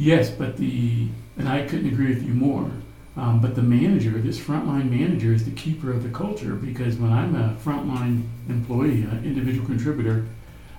Yes, 0.00 0.30
but 0.30 0.56
the, 0.56 1.08
and 1.36 1.46
I 1.46 1.66
couldn't 1.66 1.92
agree 1.92 2.08
with 2.08 2.22
you 2.22 2.32
more. 2.32 2.70
Um, 3.18 3.38
but 3.42 3.54
the 3.54 3.60
manager, 3.60 4.12
this 4.12 4.40
frontline 4.40 4.88
manager, 4.88 5.34
is 5.34 5.44
the 5.44 5.50
keeper 5.50 5.92
of 5.92 6.02
the 6.02 6.08
culture 6.08 6.54
because 6.54 6.96
when 6.96 7.12
I'm 7.12 7.34
a 7.34 7.54
frontline 7.62 8.22
employee, 8.48 9.02
an 9.02 9.22
individual 9.26 9.66
contributor, 9.66 10.24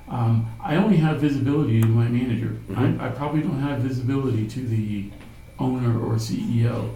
um, 0.09 0.51
I 0.59 0.75
only 0.75 0.97
have 0.97 1.21
visibility 1.21 1.81
to 1.81 1.87
my 1.87 2.07
manager. 2.07 2.57
Mhm. 2.71 2.99
I, 2.99 3.05
I 3.05 3.09
probably 3.09 3.41
don't 3.41 3.59
have 3.59 3.81
visibility 3.81 4.47
to 4.47 4.59
the 4.61 5.11
owner 5.59 6.03
or 6.03 6.15
CEO. 6.15 6.89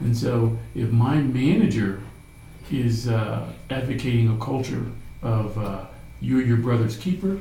And 0.00 0.16
so 0.16 0.58
if 0.74 0.90
my 0.90 1.18
manager 1.18 2.00
is 2.72 3.08
uh, 3.08 3.50
advocating 3.70 4.28
a 4.34 4.38
culture 4.44 4.84
of 5.22 5.56
uh, 5.58 5.84
you're 6.20 6.42
your 6.42 6.56
brother's 6.58 6.96
keeper, 6.96 7.38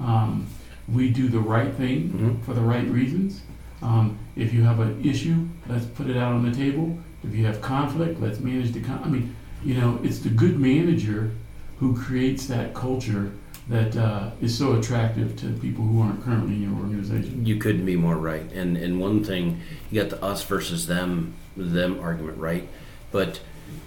um, 0.00 0.46
we 0.92 1.10
do 1.10 1.28
the 1.28 1.38
right 1.40 1.72
thing 1.74 2.10
Mhm. 2.10 2.44
for 2.44 2.54
the 2.54 2.60
right 2.60 2.88
reasons. 2.90 3.40
Um, 3.82 4.16
if 4.36 4.52
you 4.52 4.62
have 4.62 4.80
an 4.80 5.00
issue, 5.04 5.46
let's 5.68 5.86
put 5.86 6.08
it 6.08 6.16
out 6.16 6.32
on 6.32 6.48
the 6.48 6.54
table. 6.56 6.98
If 7.22 7.34
you 7.34 7.44
have 7.46 7.60
conflict, 7.62 8.20
let's 8.20 8.40
manage 8.40 8.72
the 8.72 8.80
con- 8.80 9.00
I 9.04 9.08
mean, 9.08 9.34
you 9.64 9.74
know, 9.74 9.98
it's 10.02 10.18
the 10.18 10.28
good 10.28 10.58
manager 10.58 11.30
who 11.80 11.96
creates 11.96 12.46
that 12.46 12.74
culture 12.74 13.32
that 13.68 13.96
uh, 13.96 14.30
is 14.42 14.56
so 14.56 14.74
attractive 14.78 15.36
to 15.36 15.46
people 15.60 15.84
who 15.84 16.00
aren't 16.02 16.22
currently 16.22 16.54
in 16.56 16.62
your 16.62 16.72
organization. 16.78 17.46
You 17.46 17.56
couldn't 17.56 17.86
be 17.86 17.96
more 17.96 18.16
right. 18.16 18.50
And 18.52 18.76
and 18.76 19.00
one 19.00 19.24
thing, 19.24 19.60
you 19.90 20.00
got 20.02 20.10
the 20.10 20.22
us 20.22 20.44
versus 20.44 20.86
them 20.86 21.32
them 21.56 21.98
argument, 22.00 22.36
right? 22.38 22.68
But 23.10 23.40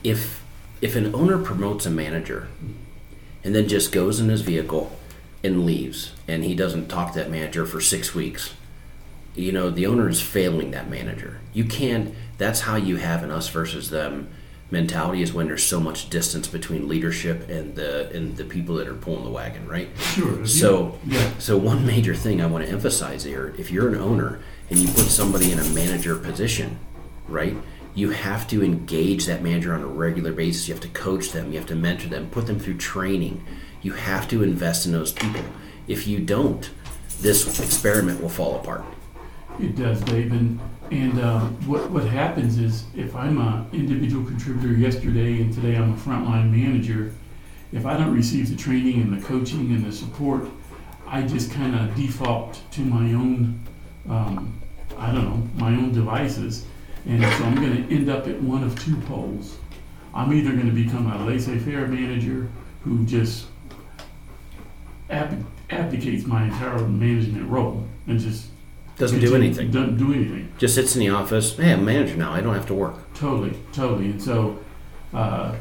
if 0.03 0.43
if 0.81 0.95
an 0.95 1.13
owner 1.15 1.37
promotes 1.37 1.85
a 1.85 1.89
manager 1.89 2.47
and 3.43 3.55
then 3.55 3.67
just 3.67 3.91
goes 3.91 4.19
in 4.19 4.29
his 4.29 4.41
vehicle 4.41 4.91
and 5.43 5.65
leaves 5.65 6.13
and 6.27 6.43
he 6.43 6.55
doesn't 6.55 6.87
talk 6.87 7.13
to 7.13 7.19
that 7.19 7.29
manager 7.29 7.65
for 7.65 7.81
6 7.81 8.15
weeks, 8.15 8.53
you 9.35 9.51
know, 9.51 9.69
the 9.69 9.85
owner 9.85 10.09
is 10.09 10.21
failing 10.21 10.71
that 10.71 10.89
manager. 10.89 11.39
You 11.53 11.65
can't 11.65 12.13
that's 12.37 12.61
how 12.61 12.75
you 12.75 12.97
have 12.97 13.23
an 13.23 13.31
us 13.31 13.49
versus 13.49 13.89
them 13.89 14.29
mentality 14.69 15.21
is 15.21 15.31
when 15.33 15.47
there's 15.47 15.63
so 15.63 15.79
much 15.79 16.09
distance 16.09 16.47
between 16.47 16.87
leadership 16.87 17.49
and 17.49 17.75
the 17.75 18.09
and 18.11 18.35
the 18.35 18.43
people 18.43 18.75
that 18.75 18.87
are 18.87 18.93
pulling 18.95 19.23
the 19.23 19.29
wagon, 19.29 19.67
right? 19.67 19.89
Sure. 19.97 20.45
So 20.45 20.99
yeah, 21.05 21.31
so 21.39 21.57
one 21.57 21.85
major 21.85 22.13
thing 22.13 22.41
I 22.41 22.47
want 22.47 22.65
to 22.65 22.71
emphasize 22.71 23.23
here, 23.23 23.55
if 23.57 23.71
you're 23.71 23.87
an 23.87 23.95
owner 23.95 24.39
and 24.69 24.77
you 24.77 24.87
put 24.87 25.05
somebody 25.05 25.51
in 25.51 25.59
a 25.59 25.63
manager 25.69 26.15
position, 26.17 26.77
right? 27.27 27.55
You 27.97 28.11
have 28.11 28.47
to 28.49 28.63
engage 28.63 29.25
that 29.25 29.41
manager 29.41 29.73
on 29.73 29.81
a 29.81 29.87
regular 29.87 30.31
basis. 30.31 30.67
You 30.67 30.75
have 30.75 30.83
to 30.83 30.87
coach 30.89 31.31
them, 31.31 31.51
you 31.51 31.57
have 31.57 31.67
to 31.69 31.75
mentor 31.75 32.09
them, 32.09 32.29
put 32.29 32.45
them 32.45 32.59
through 32.59 32.77
training. 32.77 33.43
You 33.81 33.93
have 33.93 34.27
to 34.27 34.43
invest 34.43 34.85
in 34.85 34.91
those 34.91 35.11
people. 35.11 35.41
If 35.87 36.05
you 36.05 36.19
don't, 36.19 36.69
this 37.21 37.59
experiment 37.59 38.21
will 38.21 38.29
fall 38.29 38.57
apart. 38.57 38.85
it 39.59 39.75
does, 39.75 39.99
Dave. 40.01 40.31
And, 40.31 40.59
and 40.91 41.19
uh, 41.19 41.39
what, 41.65 41.89
what 41.89 42.03
happens 42.03 42.59
is 42.59 42.83
if 42.95 43.15
I'm 43.15 43.39
an 43.39 43.65
individual 43.73 44.23
contributor 44.23 44.75
yesterday 44.75 45.41
and 45.41 45.51
today 45.51 45.75
I'm 45.75 45.93
a 45.93 45.97
frontline 45.97 46.51
manager, 46.51 47.15
if 47.71 47.87
I 47.87 47.97
don't 47.97 48.13
receive 48.13 48.47
the 48.51 48.55
training 48.55 49.01
and 49.01 49.19
the 49.19 49.25
coaching 49.25 49.71
and 49.71 49.83
the 49.83 49.91
support, 49.91 50.45
I 51.07 51.23
just 51.23 51.51
kind 51.51 51.73
of 51.73 51.95
default 51.95 52.61
to 52.73 52.81
my 52.81 53.15
own, 53.15 53.59
um, 54.07 54.61
I 54.99 55.11
don't 55.11 55.23
know, 55.23 55.49
my 55.55 55.69
own 55.69 55.93
devices. 55.93 56.67
And 57.07 57.21
so 57.21 57.43
I'm 57.45 57.55
going 57.55 57.87
to 57.87 57.95
end 57.95 58.09
up 58.09 58.27
at 58.27 58.41
one 58.41 58.63
of 58.63 58.77
two 58.83 58.97
poles. 59.01 59.57
I'm 60.13 60.33
either 60.33 60.51
going 60.51 60.65
to 60.67 60.73
become 60.73 61.09
a 61.11 61.25
laissez 61.25 61.57
faire 61.59 61.87
manager 61.87 62.49
who 62.83 63.05
just 63.05 63.45
ab- 65.09 65.45
abdicates 65.69 66.25
my 66.25 66.45
entire 66.45 66.79
management 66.79 67.49
role 67.49 67.85
and 68.07 68.19
just 68.19 68.47
Doesn't 68.97 69.19
do 69.19 69.35
anything. 69.35 69.71
Doesn't 69.71 69.97
do 69.97 70.13
anything. 70.13 70.51
Just 70.57 70.75
sits 70.75 70.95
in 70.95 70.99
the 70.99 71.09
office. 71.09 71.55
Hey, 71.55 71.71
I'm 71.71 71.79
a 71.79 71.83
manager 71.83 72.17
now. 72.17 72.33
I 72.33 72.41
don't 72.41 72.53
have 72.53 72.67
to 72.67 72.73
work. 72.73 72.95
Totally, 73.13 73.57
totally. 73.71 74.05
And 74.05 74.21
so, 74.21 74.59
uh, 75.13 75.55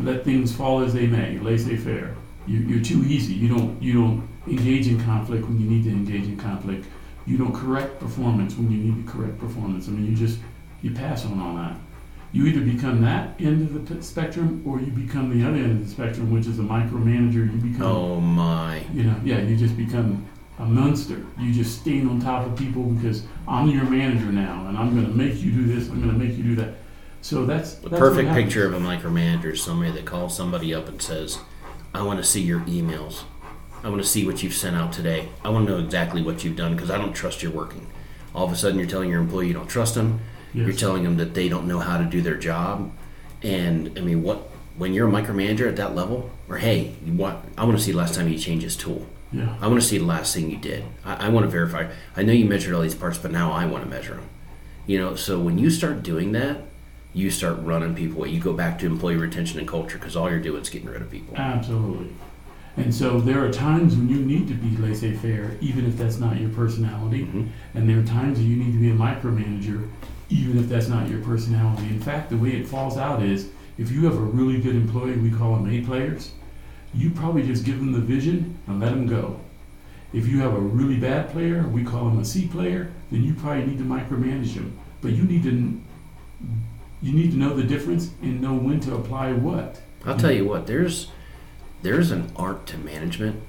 let 0.00 0.24
things 0.24 0.54
fall 0.54 0.80
as 0.80 0.92
they 0.92 1.06
may. 1.06 1.38
Laissez 1.38 1.76
faire. 1.76 2.14
You, 2.46 2.58
you're 2.58 2.82
too 2.82 3.04
easy. 3.04 3.34
You 3.34 3.48
don't 3.48 3.82
you 3.82 3.92
don't 3.92 4.28
engage 4.46 4.88
in 4.88 5.02
conflict 5.04 5.44
when 5.46 5.60
you 5.60 5.68
need 5.68 5.84
to 5.84 5.90
engage 5.90 6.24
in 6.24 6.36
conflict. 6.36 6.86
You 7.26 7.38
don't 7.38 7.54
correct 7.54 8.00
performance 8.00 8.56
when 8.56 8.70
you 8.72 8.78
need 8.78 9.06
to 9.06 9.12
correct 9.12 9.38
performance. 9.38 9.86
I 9.86 9.92
mean, 9.92 10.06
you 10.10 10.16
just 10.16 10.38
you 10.82 10.90
pass 10.92 11.24
on 11.24 11.40
all 11.40 11.54
that. 11.56 11.76
You 12.32 12.46
either 12.46 12.60
become 12.60 13.02
that 13.02 13.38
end 13.40 13.62
of 13.62 13.86
the 13.88 13.94
p- 13.94 14.00
spectrum, 14.02 14.62
or 14.66 14.80
you 14.80 14.86
become 14.86 15.38
the 15.38 15.46
other 15.46 15.56
end 15.58 15.72
of 15.72 15.84
the 15.84 15.90
spectrum, 15.90 16.30
which 16.32 16.46
is 16.46 16.58
a 16.58 16.62
micromanager. 16.62 17.34
You 17.52 17.70
become 17.72 17.82
Oh 17.86 18.20
my. 18.20 18.82
you 18.92 19.04
know, 19.04 19.14
yeah, 19.22 19.40
you 19.40 19.56
just 19.56 19.76
become 19.76 20.26
a 20.58 20.64
monster. 20.64 21.24
You 21.38 21.52
just 21.52 21.80
stand 21.80 22.08
on 22.08 22.20
top 22.20 22.46
of 22.46 22.56
people 22.56 22.84
because 22.84 23.22
I'm 23.46 23.68
your 23.68 23.84
manager 23.84 24.26
now, 24.32 24.66
and 24.66 24.78
I'm 24.78 24.94
going 24.94 25.06
to 25.06 25.12
make 25.12 25.42
you 25.42 25.52
do 25.52 25.66
this. 25.66 25.90
I'm 25.90 26.00
going 26.02 26.18
to 26.18 26.18
make 26.18 26.36
you 26.36 26.42
do 26.44 26.54
that. 26.56 26.74
So 27.20 27.44
that's 27.46 27.74
The 27.74 27.90
perfect 27.90 28.32
picture 28.32 28.66
of 28.66 28.72
a 28.74 28.80
micromanager 28.80 29.52
is 29.52 29.62
somebody 29.62 29.92
that 29.92 30.06
calls 30.06 30.34
somebody 30.36 30.74
up 30.74 30.88
and 30.88 31.00
says, 31.00 31.38
I 31.94 32.02
want 32.02 32.18
to 32.18 32.24
see 32.24 32.40
your 32.40 32.60
emails. 32.60 33.24
I 33.84 33.90
want 33.90 34.00
to 34.02 34.08
see 34.08 34.24
what 34.26 34.42
you've 34.42 34.54
sent 34.54 34.74
out 34.74 34.92
today. 34.92 35.28
I 35.44 35.50
want 35.50 35.66
to 35.66 35.72
know 35.72 35.84
exactly 35.84 36.22
what 36.22 36.42
you've 36.44 36.56
done 36.56 36.74
because 36.74 36.90
I 36.90 36.96
don't 36.98 37.12
trust 37.12 37.42
you're 37.42 37.52
working. 37.52 37.86
All 38.34 38.46
of 38.46 38.52
a 38.52 38.56
sudden, 38.56 38.78
you're 38.78 38.88
telling 38.88 39.10
your 39.10 39.20
employee 39.20 39.48
you 39.48 39.52
don't 39.52 39.68
trust 39.68 39.94
them. 39.96 40.20
Yes. 40.54 40.66
You're 40.66 40.76
telling 40.76 41.02
them 41.04 41.16
that 41.16 41.34
they 41.34 41.48
don't 41.48 41.66
know 41.66 41.78
how 41.78 41.98
to 41.98 42.04
do 42.04 42.20
their 42.20 42.36
job. 42.36 42.92
And 43.42 43.96
I 43.98 44.02
mean, 44.02 44.22
what 44.22 44.48
when 44.76 44.94
you're 44.94 45.08
a 45.08 45.10
micromanager 45.10 45.68
at 45.68 45.76
that 45.76 45.94
level, 45.94 46.30
or 46.48 46.56
hey, 46.58 46.94
you 47.04 47.12
want, 47.12 47.44
I 47.58 47.64
want 47.64 47.76
to 47.78 47.82
see 47.84 47.92
the 47.92 47.98
last 47.98 48.14
time 48.14 48.28
you 48.28 48.38
changed 48.38 48.64
this 48.64 48.76
tool. 48.76 49.06
Yeah, 49.32 49.56
I 49.60 49.66
want 49.68 49.80
to 49.80 49.86
see 49.86 49.98
the 49.98 50.04
last 50.04 50.34
thing 50.34 50.50
you 50.50 50.56
did. 50.58 50.84
I, 51.04 51.26
I 51.26 51.28
want 51.30 51.44
to 51.44 51.50
verify. 51.50 51.90
I 52.16 52.22
know 52.22 52.32
you 52.32 52.44
measured 52.44 52.74
all 52.74 52.82
these 52.82 52.94
parts, 52.94 53.18
but 53.18 53.30
now 53.30 53.52
I 53.52 53.66
want 53.66 53.82
to 53.84 53.88
measure 53.90 54.14
them. 54.14 54.28
You 54.86 54.98
know, 54.98 55.14
so 55.14 55.38
when 55.40 55.58
you 55.58 55.70
start 55.70 56.02
doing 56.02 56.32
that, 56.32 56.58
you 57.14 57.30
start 57.30 57.58
running 57.60 57.94
people 57.94 58.18
away. 58.18 58.30
You 58.30 58.40
go 58.40 58.52
back 58.52 58.78
to 58.80 58.86
employee 58.86 59.16
retention 59.16 59.58
and 59.58 59.68
culture 59.68 59.98
because 59.98 60.16
all 60.16 60.30
you're 60.30 60.40
doing 60.40 60.62
is 60.62 60.68
getting 60.70 60.88
rid 60.88 61.00
of 61.02 61.10
people. 61.10 61.36
absolutely. 61.36 62.08
And 62.78 62.94
so 62.94 63.20
there 63.20 63.44
are 63.44 63.52
times 63.52 63.94
when 63.94 64.08
you 64.08 64.16
need 64.16 64.48
to 64.48 64.54
be 64.54 64.74
laissez-faire, 64.78 65.58
even 65.60 65.84
if 65.84 65.98
that's 65.98 66.18
not 66.18 66.40
your 66.40 66.48
personality. 66.48 67.26
Mhm. 67.26 67.48
And 67.74 67.86
there 67.88 67.98
are 67.98 68.02
times 68.02 68.38
that 68.38 68.44
you 68.44 68.56
need 68.56 68.72
to 68.72 68.78
be 68.78 68.88
a 68.90 68.94
micromanager, 68.94 69.88
even 70.32 70.58
if 70.58 70.68
that's 70.68 70.88
not 70.88 71.08
your 71.08 71.20
personality. 71.20 71.86
In 71.88 72.00
fact, 72.00 72.30
the 72.30 72.36
way 72.36 72.50
it 72.50 72.66
falls 72.66 72.96
out 72.96 73.22
is 73.22 73.50
if 73.78 73.90
you 73.90 74.04
have 74.04 74.16
a 74.16 74.20
really 74.20 74.60
good 74.60 74.74
employee, 74.74 75.16
we 75.16 75.30
call 75.30 75.56
them 75.56 75.70
A 75.70 75.84
players, 75.84 76.32
you 76.94 77.10
probably 77.10 77.42
just 77.42 77.64
give 77.64 77.78
them 77.78 77.92
the 77.92 78.00
vision 78.00 78.58
and 78.66 78.80
let 78.80 78.90
them 78.90 79.06
go. 79.06 79.38
If 80.12 80.26
you 80.26 80.40
have 80.40 80.54
a 80.54 80.60
really 80.60 80.96
bad 80.96 81.30
player, 81.30 81.66
we 81.66 81.84
call 81.84 82.04
them 82.04 82.18
a 82.18 82.24
C 82.24 82.46
player, 82.46 82.92
then 83.10 83.22
you 83.24 83.34
probably 83.34 83.66
need 83.66 83.78
to 83.78 83.84
micromanage 83.84 84.54
them. 84.54 84.78
But 85.00 85.12
you 85.12 85.24
need 85.24 85.42
to 85.44 85.80
you 87.00 87.12
need 87.12 87.32
to 87.32 87.36
know 87.36 87.54
the 87.54 87.64
difference 87.64 88.10
and 88.22 88.40
know 88.40 88.54
when 88.54 88.78
to 88.80 88.94
apply 88.94 89.32
what. 89.32 89.80
I'll 90.04 90.16
tell 90.16 90.30
you 90.30 90.44
what. 90.44 90.66
There's 90.66 91.08
there's 91.82 92.10
an 92.10 92.30
art 92.36 92.66
to 92.66 92.78
management, 92.78 93.42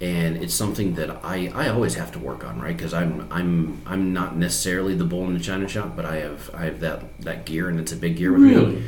and 0.00 0.36
it's 0.36 0.54
something 0.54 0.94
that 0.94 1.24
I, 1.24 1.50
I 1.54 1.68
always 1.68 1.94
have 1.94 2.12
to 2.12 2.18
work 2.18 2.44
on, 2.44 2.60
right? 2.60 2.76
Because 2.76 2.92
I'm 2.92 3.26
I'm 3.30 3.80
I'm 3.86 4.12
not 4.12 4.36
necessarily 4.36 4.94
the 4.94 5.04
bull 5.04 5.24
in 5.26 5.34
the 5.34 5.40
china 5.40 5.66
shop, 5.68 5.96
but 5.96 6.04
I 6.04 6.16
have 6.16 6.50
I 6.54 6.64
have 6.66 6.80
that 6.80 7.20
that 7.22 7.46
gear, 7.46 7.68
and 7.68 7.80
it's 7.80 7.92
a 7.92 7.96
big 7.96 8.16
gear 8.16 8.32
with 8.32 8.42
me. 8.42 8.82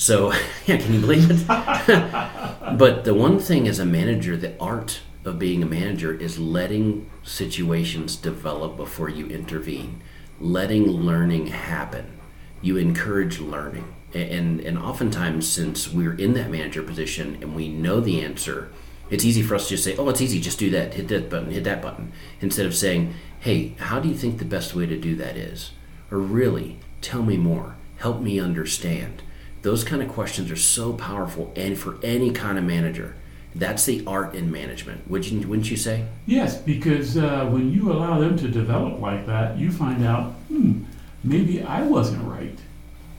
So, 0.00 0.32
yeah, 0.66 0.78
can 0.78 0.94
you 0.94 1.00
believe 1.00 1.30
it? 1.30 1.46
but 2.78 3.04
the 3.04 3.12
one 3.12 3.38
thing 3.38 3.68
as 3.68 3.78
a 3.78 3.84
manager, 3.84 4.34
the 4.34 4.58
art 4.58 5.02
of 5.26 5.38
being 5.38 5.62
a 5.62 5.66
manager 5.66 6.14
is 6.14 6.38
letting 6.38 7.08
situations 7.22 8.16
develop 8.16 8.78
before 8.78 9.10
you 9.10 9.26
intervene, 9.26 10.00
letting 10.40 10.86
learning 10.86 11.48
happen. 11.48 12.18
You 12.62 12.78
encourage 12.78 13.40
learning. 13.40 13.94
And, 14.14 14.60
and 14.60 14.78
oftentimes, 14.78 15.46
since 15.46 15.88
we're 15.88 16.14
in 16.14 16.32
that 16.32 16.50
manager 16.50 16.82
position 16.82 17.38
and 17.42 17.54
we 17.54 17.68
know 17.68 18.00
the 18.00 18.22
answer, 18.22 18.72
It's 19.10 19.24
easy 19.24 19.42
for 19.42 19.54
us 19.54 19.64
to 19.64 19.70
just 19.70 19.84
say, 19.84 19.96
"Oh, 19.96 20.08
it's 20.08 20.20
easy. 20.20 20.40
Just 20.40 20.58
do 20.58 20.70
that. 20.70 20.94
Hit 20.94 21.08
that 21.08 21.28
button. 21.28 21.50
Hit 21.50 21.64
that 21.64 21.82
button." 21.82 22.12
Instead 22.40 22.66
of 22.66 22.74
saying, 22.74 23.14
"Hey, 23.40 23.74
how 23.78 24.00
do 24.00 24.08
you 24.08 24.14
think 24.14 24.38
the 24.38 24.44
best 24.44 24.74
way 24.74 24.86
to 24.86 24.96
do 24.96 25.16
that 25.16 25.36
is?" 25.36 25.72
Or 26.10 26.18
really, 26.18 26.78
tell 27.00 27.22
me 27.22 27.36
more. 27.36 27.74
Help 27.96 28.22
me 28.22 28.40
understand. 28.40 29.22
Those 29.62 29.84
kind 29.84 30.02
of 30.02 30.08
questions 30.08 30.50
are 30.50 30.56
so 30.56 30.94
powerful, 30.94 31.52
and 31.54 31.76
for 31.76 31.98
any 32.02 32.30
kind 32.30 32.56
of 32.56 32.64
manager, 32.64 33.14
that's 33.54 33.84
the 33.84 34.02
art 34.06 34.34
in 34.34 34.50
management. 34.50 35.10
Would 35.10 35.26
you, 35.26 35.46
wouldn't 35.46 35.70
you 35.70 35.76
say? 35.76 36.06
Yes, 36.26 36.56
because 36.56 37.16
uh, 37.16 37.46
when 37.46 37.70
you 37.70 37.92
allow 37.92 38.18
them 38.18 38.38
to 38.38 38.48
develop 38.48 39.00
like 39.00 39.26
that, 39.26 39.58
you 39.58 39.70
find 39.70 40.04
out, 40.04 40.32
hmm, 40.48 40.84
maybe 41.24 41.62
I 41.62 41.82
wasn't 41.82 42.26
right. 42.26 42.58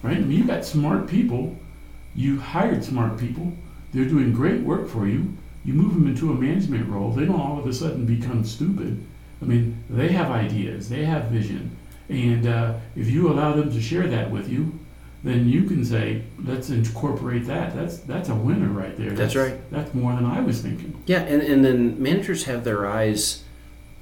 Right? 0.02 0.18
I 0.18 0.22
mean, 0.22 0.32
you 0.32 0.46
got 0.46 0.66
smart 0.66 1.08
people. 1.08 1.58
You 2.16 2.40
hired 2.40 2.84
smart 2.84 3.20
people. 3.20 3.54
They're 3.94 4.06
doing 4.06 4.34
great 4.34 4.62
work 4.62 4.90
for 4.90 5.08
you. 5.08 5.38
You 5.64 5.74
move 5.74 5.94
them 5.94 6.08
into 6.08 6.32
a 6.32 6.36
management 6.36 6.90
role. 6.90 7.12
They 7.12 7.26
don't 7.26 7.40
all 7.40 7.60
of 7.60 7.68
a 7.68 7.74
sudden 7.74 8.06
become 8.06 8.44
stupid. 8.44 9.04
I 9.42 9.46
mean, 9.46 9.84
they 9.90 10.10
have 10.10 10.32
ideas. 10.32 10.90
They 10.90 11.06
have 11.06 11.26
vision. 11.26 11.78
And 12.10 12.48
uh, 12.48 12.76
if 12.96 13.10
you 13.10 13.32
allow 13.32 13.54
them 13.54 13.72
to 13.72 13.82
share 13.82 14.08
that 14.08 14.32
with 14.32 14.50
you, 14.50 14.80
then 15.24 15.48
you 15.48 15.64
can 15.64 15.86
say, 15.86 16.24
let's 16.44 16.70
incorporate 16.70 17.46
that. 17.46 17.76
That's 17.76 18.00
that's 18.00 18.30
a 18.30 18.36
winner 18.36 18.70
right 18.70 18.98
there. 18.98 19.12
That's, 19.12 19.34
That's, 19.34 19.36
right. 19.36 19.72
That's 19.72 19.94
more 19.94 20.14
than 20.14 20.26
I 20.26 20.42
was 20.42 20.62
thinking. 20.62 21.02
Yeah, 21.06 21.20
and, 21.22 21.42
and 21.42 21.64
then 21.64 22.02
managers 22.02 22.46
have 22.46 22.64
their 22.64 22.88
eyes 22.88 23.44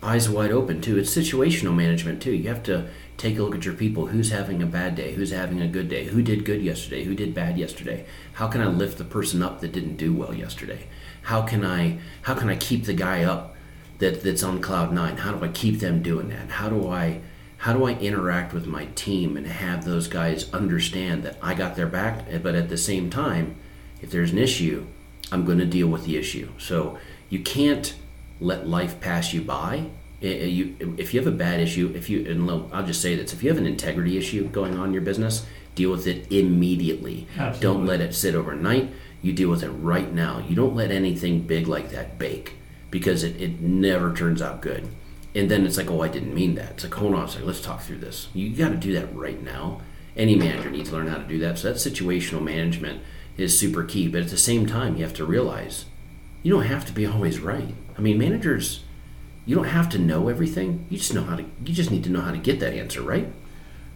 eyes 0.01 0.29
wide 0.29 0.51
open 0.51 0.81
too. 0.81 0.97
It's 0.97 1.15
situational 1.15 1.75
management 1.75 2.21
too. 2.21 2.31
You 2.31 2.47
have 2.47 2.63
to 2.63 2.87
take 3.17 3.37
a 3.37 3.43
look 3.43 3.53
at 3.53 3.65
your 3.65 3.73
people. 3.73 4.07
Who's 4.07 4.31
having 4.31 4.63
a 4.63 4.65
bad 4.65 4.95
day? 4.95 5.13
Who's 5.13 5.31
having 5.31 5.61
a 5.61 5.67
good 5.67 5.89
day? 5.89 6.05
Who 6.05 6.21
did 6.21 6.45
good 6.45 6.61
yesterday? 6.61 7.03
Who 7.03 7.15
did 7.15 7.33
bad 7.33 7.57
yesterday? 7.57 8.05
How 8.33 8.47
can 8.47 8.61
I 8.61 8.67
lift 8.67 8.97
the 8.97 9.03
person 9.03 9.43
up 9.43 9.59
that 9.59 9.73
didn't 9.73 9.97
do 9.97 10.13
well 10.13 10.33
yesterday? 10.33 10.87
How 11.23 11.41
can 11.43 11.63
I 11.65 11.99
how 12.23 12.33
can 12.35 12.49
I 12.49 12.55
keep 12.55 12.85
the 12.85 12.93
guy 12.93 13.23
up 13.23 13.55
that, 13.99 14.23
that's 14.23 14.43
on 14.43 14.61
cloud 14.61 14.93
nine? 14.93 15.17
How 15.17 15.33
do 15.33 15.43
I 15.43 15.49
keep 15.49 15.79
them 15.79 16.01
doing 16.01 16.29
that? 16.29 16.49
How 16.49 16.69
do 16.69 16.88
I 16.89 17.21
how 17.57 17.73
do 17.73 17.85
I 17.85 17.93
interact 17.95 18.53
with 18.53 18.65
my 18.65 18.85
team 18.95 19.35
and 19.35 19.45
have 19.45 19.83
those 19.85 20.07
guys 20.07 20.51
understand 20.53 21.23
that 21.23 21.38
I 21.41 21.53
got 21.53 21.75
their 21.75 21.88
back, 21.88 22.25
eh, 22.29 22.38
but 22.38 22.55
at 22.55 22.69
the 22.69 22.77
same 22.77 23.09
time, 23.09 23.55
if 24.01 24.11
there's 24.11 24.31
an 24.31 24.38
issue, 24.38 24.85
I'm 25.29 25.43
going 25.43 25.57
to 25.57 25.65
deal 25.65 25.88
with 25.88 26.05
the 26.05 26.15
issue. 26.15 26.49
So 26.57 26.97
you 27.29 27.39
can't 27.39 27.93
let 28.39 28.65
life 28.65 29.01
pass 29.01 29.33
you 29.33 29.41
by. 29.41 29.88
I- 30.21 30.25
You, 30.25 30.95
if 30.97 31.13
you 31.13 31.19
have 31.19 31.27
a 31.27 31.35
bad 31.35 31.59
issue, 31.59 31.91
if 31.93 32.09
you, 32.09 32.25
and 32.25 32.49
I'll 32.73 32.85
just 32.85 33.01
say 33.01 33.15
this: 33.15 33.33
if 33.33 33.43
you 33.43 33.49
have 33.49 33.57
an 33.57 33.67
integrity 33.67 34.17
issue 34.17 34.47
going 34.47 34.77
on 34.79 34.88
in 34.88 34.93
your 34.93 35.01
business, 35.03 35.45
deal 35.75 35.91
with 35.91 36.07
it 36.07 36.31
immediately. 36.31 37.27
Absolutely. 37.38 37.59
Don't 37.61 37.85
let 37.85 37.99
it 38.01 38.15
sit 38.15 38.35
overnight. 38.35 38.89
You 39.21 39.33
deal 39.33 39.49
with 39.49 39.63
it 39.63 39.69
right 39.69 40.11
now. 40.13 40.39
You 40.39 40.55
don't 40.55 40.75
let 40.75 40.91
anything 40.91 41.41
big 41.41 41.67
like 41.67 41.89
that 41.91 42.17
bake 42.17 42.53
because 42.89 43.23
it, 43.23 43.39
it 43.41 43.59
never 43.59 44.13
turns 44.13 44.41
out 44.41 44.61
good. 44.61 44.88
And 45.35 45.49
then 45.49 45.65
it's 45.65 45.77
like, 45.77 45.91
oh, 45.91 46.01
I 46.01 46.07
didn't 46.07 46.33
mean 46.33 46.55
that. 46.55 46.71
It's 46.71 46.83
like, 46.83 46.93
hold 46.93 47.13
on 47.13 47.27
second, 47.27 47.45
let's 47.45 47.61
talk 47.61 47.81
through 47.81 47.99
this. 47.99 48.29
You 48.33 48.49
got 48.49 48.69
to 48.69 48.77
do 48.77 48.93
that 48.93 49.13
right 49.15 49.41
now. 49.41 49.81
Any 50.15 50.35
manager 50.35 50.69
needs 50.69 50.89
to 50.89 50.95
learn 50.95 51.07
how 51.07 51.17
to 51.17 51.23
do 51.23 51.39
that. 51.39 51.59
So 51.59 51.71
that 51.71 51.77
situational 51.77 52.41
management 52.41 53.01
is 53.38 53.57
super 53.57 53.83
key. 53.83 54.07
But 54.07 54.21
at 54.21 54.29
the 54.29 54.38
same 54.38 54.65
time, 54.65 54.95
you 54.95 55.03
have 55.03 55.13
to 55.15 55.25
realize 55.25 55.85
you 56.41 56.51
don't 56.51 56.65
have 56.65 56.85
to 56.88 56.93
be 56.93 57.05
always 57.05 57.39
right. 57.39 57.75
I 57.97 58.01
mean, 58.01 58.17
managers, 58.17 58.83
you 59.45 59.55
don't 59.55 59.65
have 59.65 59.89
to 59.89 59.99
know 59.99 60.29
everything. 60.29 60.85
You 60.89 60.97
just 60.97 61.13
know 61.13 61.23
how 61.23 61.35
to. 61.35 61.43
You 61.43 61.73
just 61.73 61.91
need 61.91 62.03
to 62.05 62.09
know 62.09 62.21
how 62.21 62.31
to 62.31 62.38
get 62.38 62.59
that 62.59 62.73
answer 62.73 63.01
right. 63.01 63.31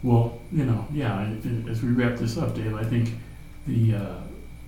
Well, 0.01 0.39
you 0.51 0.65
know, 0.65 0.87
yeah. 0.91 1.33
As 1.69 1.81
we 1.81 1.89
wrap 1.89 2.17
this 2.17 2.37
up, 2.37 2.55
Dave, 2.55 2.75
I 2.75 2.83
think 2.83 3.09
the 3.65 3.95
uh, 3.95 4.15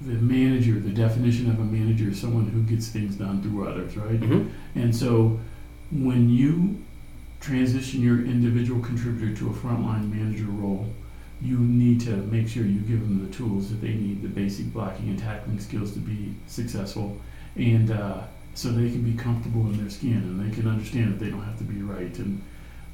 the 0.05 0.13
manager, 0.13 0.79
the 0.79 0.91
definition 0.91 1.49
of 1.49 1.59
a 1.59 1.63
manager, 1.63 2.09
is 2.09 2.19
someone 2.19 2.47
who 2.47 2.61
gets 2.63 2.89
things 2.89 3.15
done 3.15 3.41
through 3.41 3.67
others, 3.67 3.97
right? 3.97 4.19
Mhm. 4.19 4.49
And 4.75 4.95
so, 4.95 5.39
when 5.91 6.29
you 6.29 6.77
transition 7.39 8.01
your 8.01 8.23
individual 8.25 8.81
contributor 8.81 9.35
to 9.35 9.49
a 9.49 9.53
frontline 9.53 10.11
manager 10.11 10.45
role, 10.45 10.89
you 11.41 11.59
need 11.59 11.99
to 12.01 12.15
make 12.31 12.47
sure 12.47 12.65
you 12.65 12.79
give 12.79 13.01
them 13.01 13.25
the 13.25 13.31
tools 13.33 13.69
that 13.69 13.81
they 13.81 13.93
need, 13.93 14.21
the 14.21 14.27
basic 14.27 14.71
blocking 14.73 15.09
and 15.09 15.19
tackling 15.19 15.59
skills 15.59 15.91
to 15.93 15.99
be 15.99 16.33
successful, 16.47 17.19
and 17.55 17.91
uh, 17.91 18.21
so 18.53 18.69
they 18.69 18.89
can 18.89 19.01
be 19.01 19.13
comfortable 19.13 19.61
in 19.67 19.77
their 19.77 19.89
skin 19.89 20.17
and 20.17 20.39
they 20.39 20.55
can 20.55 20.67
understand 20.67 21.13
that 21.13 21.23
they 21.23 21.29
don't 21.29 21.43
have 21.43 21.57
to 21.57 21.63
be 21.65 21.81
right. 21.81 22.17
And 22.19 22.41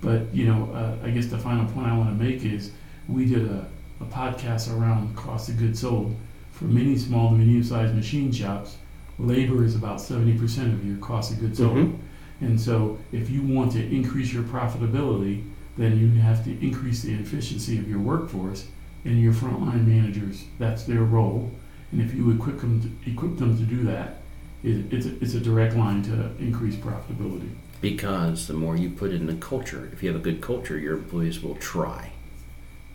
but 0.01 0.33
you 0.33 0.45
know, 0.47 0.69
uh, 0.73 1.05
I 1.05 1.11
guess 1.11 1.27
the 1.27 1.37
final 1.37 1.65
point 1.65 1.87
I 1.87 1.97
want 1.97 2.17
to 2.17 2.23
make 2.23 2.43
is 2.43 2.71
we 3.07 3.25
did 3.25 3.45
a, 3.47 3.65
a 4.01 4.05
podcast 4.05 4.75
around 4.75 5.15
cost 5.15 5.49
of 5.49 5.57
goods 5.59 5.81
sold 5.81 6.15
for 6.61 6.67
many 6.67 6.95
small 6.95 7.31
to 7.31 7.35
medium-sized 7.35 7.95
machine 7.95 8.31
shops. 8.31 8.77
Labor 9.17 9.65
is 9.65 9.75
about 9.75 9.99
seventy 9.99 10.37
percent 10.37 10.73
of 10.73 10.85
your 10.85 10.97
cost 10.97 11.31
of 11.33 11.39
goods 11.39 11.57
sold. 11.57 11.77
Mhm. 11.77 11.95
And 12.41 12.61
so, 12.61 12.97
if 13.11 13.29
you 13.29 13.41
want 13.41 13.71
to 13.73 13.95
increase 13.95 14.31
your 14.31 14.43
profitability, 14.43 15.43
then 15.77 15.99
you 15.99 16.09
have 16.21 16.43
to 16.45 16.51
increase 16.65 17.01
the 17.01 17.13
efficiency 17.13 17.77
of 17.79 17.89
your 17.89 17.99
workforce 17.99 18.67
and 19.05 19.19
your 19.19 19.33
frontline 19.33 19.87
managers. 19.87 20.45
That's 20.59 20.83
their 20.83 21.03
role. 21.03 21.51
And 21.91 22.01
if 22.01 22.13
you 22.13 22.31
equip 22.31 22.59
them 22.59 22.81
to, 22.81 23.09
equip 23.09 23.37
them 23.37 23.57
to 23.57 23.63
do 23.63 23.83
that, 23.83 24.21
it, 24.63 24.91
it's, 24.93 25.05
a, 25.05 25.15
it's 25.21 25.33
a 25.33 25.39
direct 25.39 25.75
line 25.75 26.03
to 26.03 26.31
increase 26.39 26.75
profitability. 26.75 27.49
Because 27.81 28.47
the 28.47 28.53
more 28.53 28.75
you 28.75 28.89
put 28.89 29.11
in 29.11 29.27
a 29.29 29.35
culture, 29.35 29.89
if 29.91 30.03
you 30.03 30.09
have 30.11 30.19
a 30.19 30.23
good 30.23 30.41
culture, 30.41 30.77
your 30.77 30.97
employees 30.97 31.41
will 31.41 31.55
try. 31.55 32.11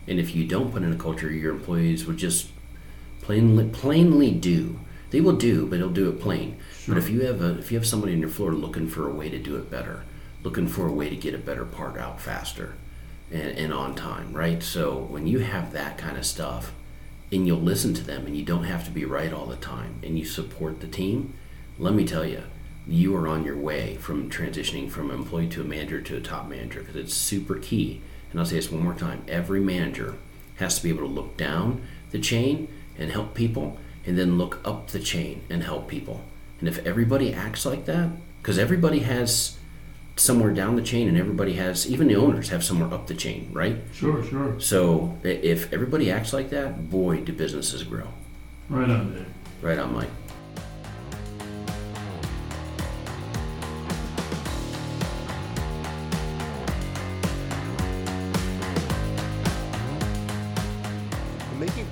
And 0.07 0.21
if 0.21 0.35
you 0.35 0.45
don't 0.47 0.73
put 0.73 0.83
in 0.83 0.93
a 0.93 0.97
culture, 0.97 1.31
your 1.33 1.53
employees 1.53 2.07
will 2.07 2.15
just 2.15 2.51
plainly 3.27 3.69
plainly 3.69 4.31
do. 4.31 4.79
They 5.11 5.21
will 5.21 5.37
do, 5.37 5.67
but 5.67 5.79
they'll 5.79 5.91
do 5.91 6.09
it 6.09 6.21
plain. 6.21 6.59
But 6.87 6.97
if 6.97 7.11
you 7.11 7.23
have 7.23 7.43
a 7.43 7.59
if 7.59 7.73
you 7.73 7.79
have 7.79 7.87
somebody 7.87 8.13
on 8.13 8.21
your 8.21 8.29
floor 8.29 8.53
looking 8.53 8.89
for 8.89 9.09
a 9.09 9.13
way 9.13 9.29
to 9.29 9.39
do 9.39 9.57
it 9.57 9.69
better, 9.69 10.05
looking 10.45 10.69
for 10.69 10.87
a 10.87 10.93
way 10.93 11.11
to 11.11 11.17
get 11.17 11.35
a 11.35 11.39
better 11.39 11.65
part 11.65 11.99
out 11.99 12.21
faster 12.21 12.75
and, 13.33 13.59
and 13.59 13.73
on 13.75 13.97
time, 13.97 14.33
right? 14.33 14.63
So 14.63 14.97
when 14.97 15.27
you 15.27 15.41
have 15.41 15.73
that 15.73 15.99
kind 15.99 16.17
of 16.17 16.25
stuff 16.25 16.73
and 17.33 17.49
you'll 17.49 17.59
listen 17.59 17.95
to 17.95 18.05
them 18.05 18.27
and 18.27 18.37
you 18.37 18.45
don't 18.45 18.63
have 18.63 18.85
to 18.85 18.93
be 18.93 19.05
right 19.05 19.33
all 19.33 19.47
the 19.47 19.57
time 19.57 19.99
and 20.05 20.17
you 20.17 20.25
support 20.25 20.81
the 20.81 20.87
team, 20.87 21.35
let 21.81 21.95
me 21.95 22.07
tell 22.07 22.25
you, 22.25 22.45
you 22.87 23.17
are 23.17 23.27
on 23.27 23.45
your 23.45 23.57
way 23.57 23.97
from 23.97 24.31
transitioning 24.31 24.89
from 24.89 25.11
employee 25.11 25.49
to 25.49 25.63
a 25.63 25.65
manager 25.65 26.01
to 26.01 26.17
a 26.17 26.21
top 26.21 26.49
manager 26.49 26.79
because 26.79 26.95
it's 26.95 27.15
super 27.15 27.57
key. 27.57 28.01
And 28.31 28.39
I'll 28.39 28.47
say 28.47 28.55
this 28.55 28.71
one 28.71 28.85
more 28.85 28.95
time 28.95 29.25
every 29.27 29.59
manager 29.59 30.15
has 30.57 30.77
to 30.77 30.85
be 30.85 30.91
able 30.91 31.09
to 31.09 31.13
look 31.13 31.37
down 31.37 31.85
the 32.13 32.21
chain 32.21 32.69
and 32.99 33.11
help 33.11 33.35
people, 33.35 33.79
and 34.07 34.19
then 34.19 34.39
look 34.39 34.61
up 34.65 34.89
the 34.89 35.01
chain 35.01 35.43
and 35.51 35.63
help 35.63 35.89
people. 35.89 36.23
And 36.61 36.69
if 36.69 36.79
everybody 36.87 37.33
acts 37.33 37.67
like 37.67 37.85
that, 37.87 38.11
because 38.41 38.59
everybody 38.59 39.01
has 39.01 39.57
somewhere 40.17 40.53
down 40.53 40.77
the 40.77 40.83
chain, 40.83 41.09
and 41.09 41.19
everybody 41.19 41.55
has, 41.55 41.87
even 41.91 42.09
the 42.09 42.17
owners 42.17 42.49
have 42.49 42.65
somewhere 42.65 42.93
up 42.93 43.07
the 43.07 43.15
chain, 43.15 43.51
right? 43.53 43.77
Sure, 43.93 44.25
sure. 44.25 44.59
So 44.59 45.19
if 45.23 45.73
everybody 45.73 46.11
acts 46.11 46.33
like 46.33 46.51
that, 46.51 46.91
boy, 46.91 47.21
do 47.21 47.33
businesses 47.33 47.83
grow. 47.83 48.09
Right 48.71 48.89
on, 48.89 49.13
Dave. 49.13 49.27
Right 49.61 49.79
on, 49.79 49.93
Mike. 49.95 50.11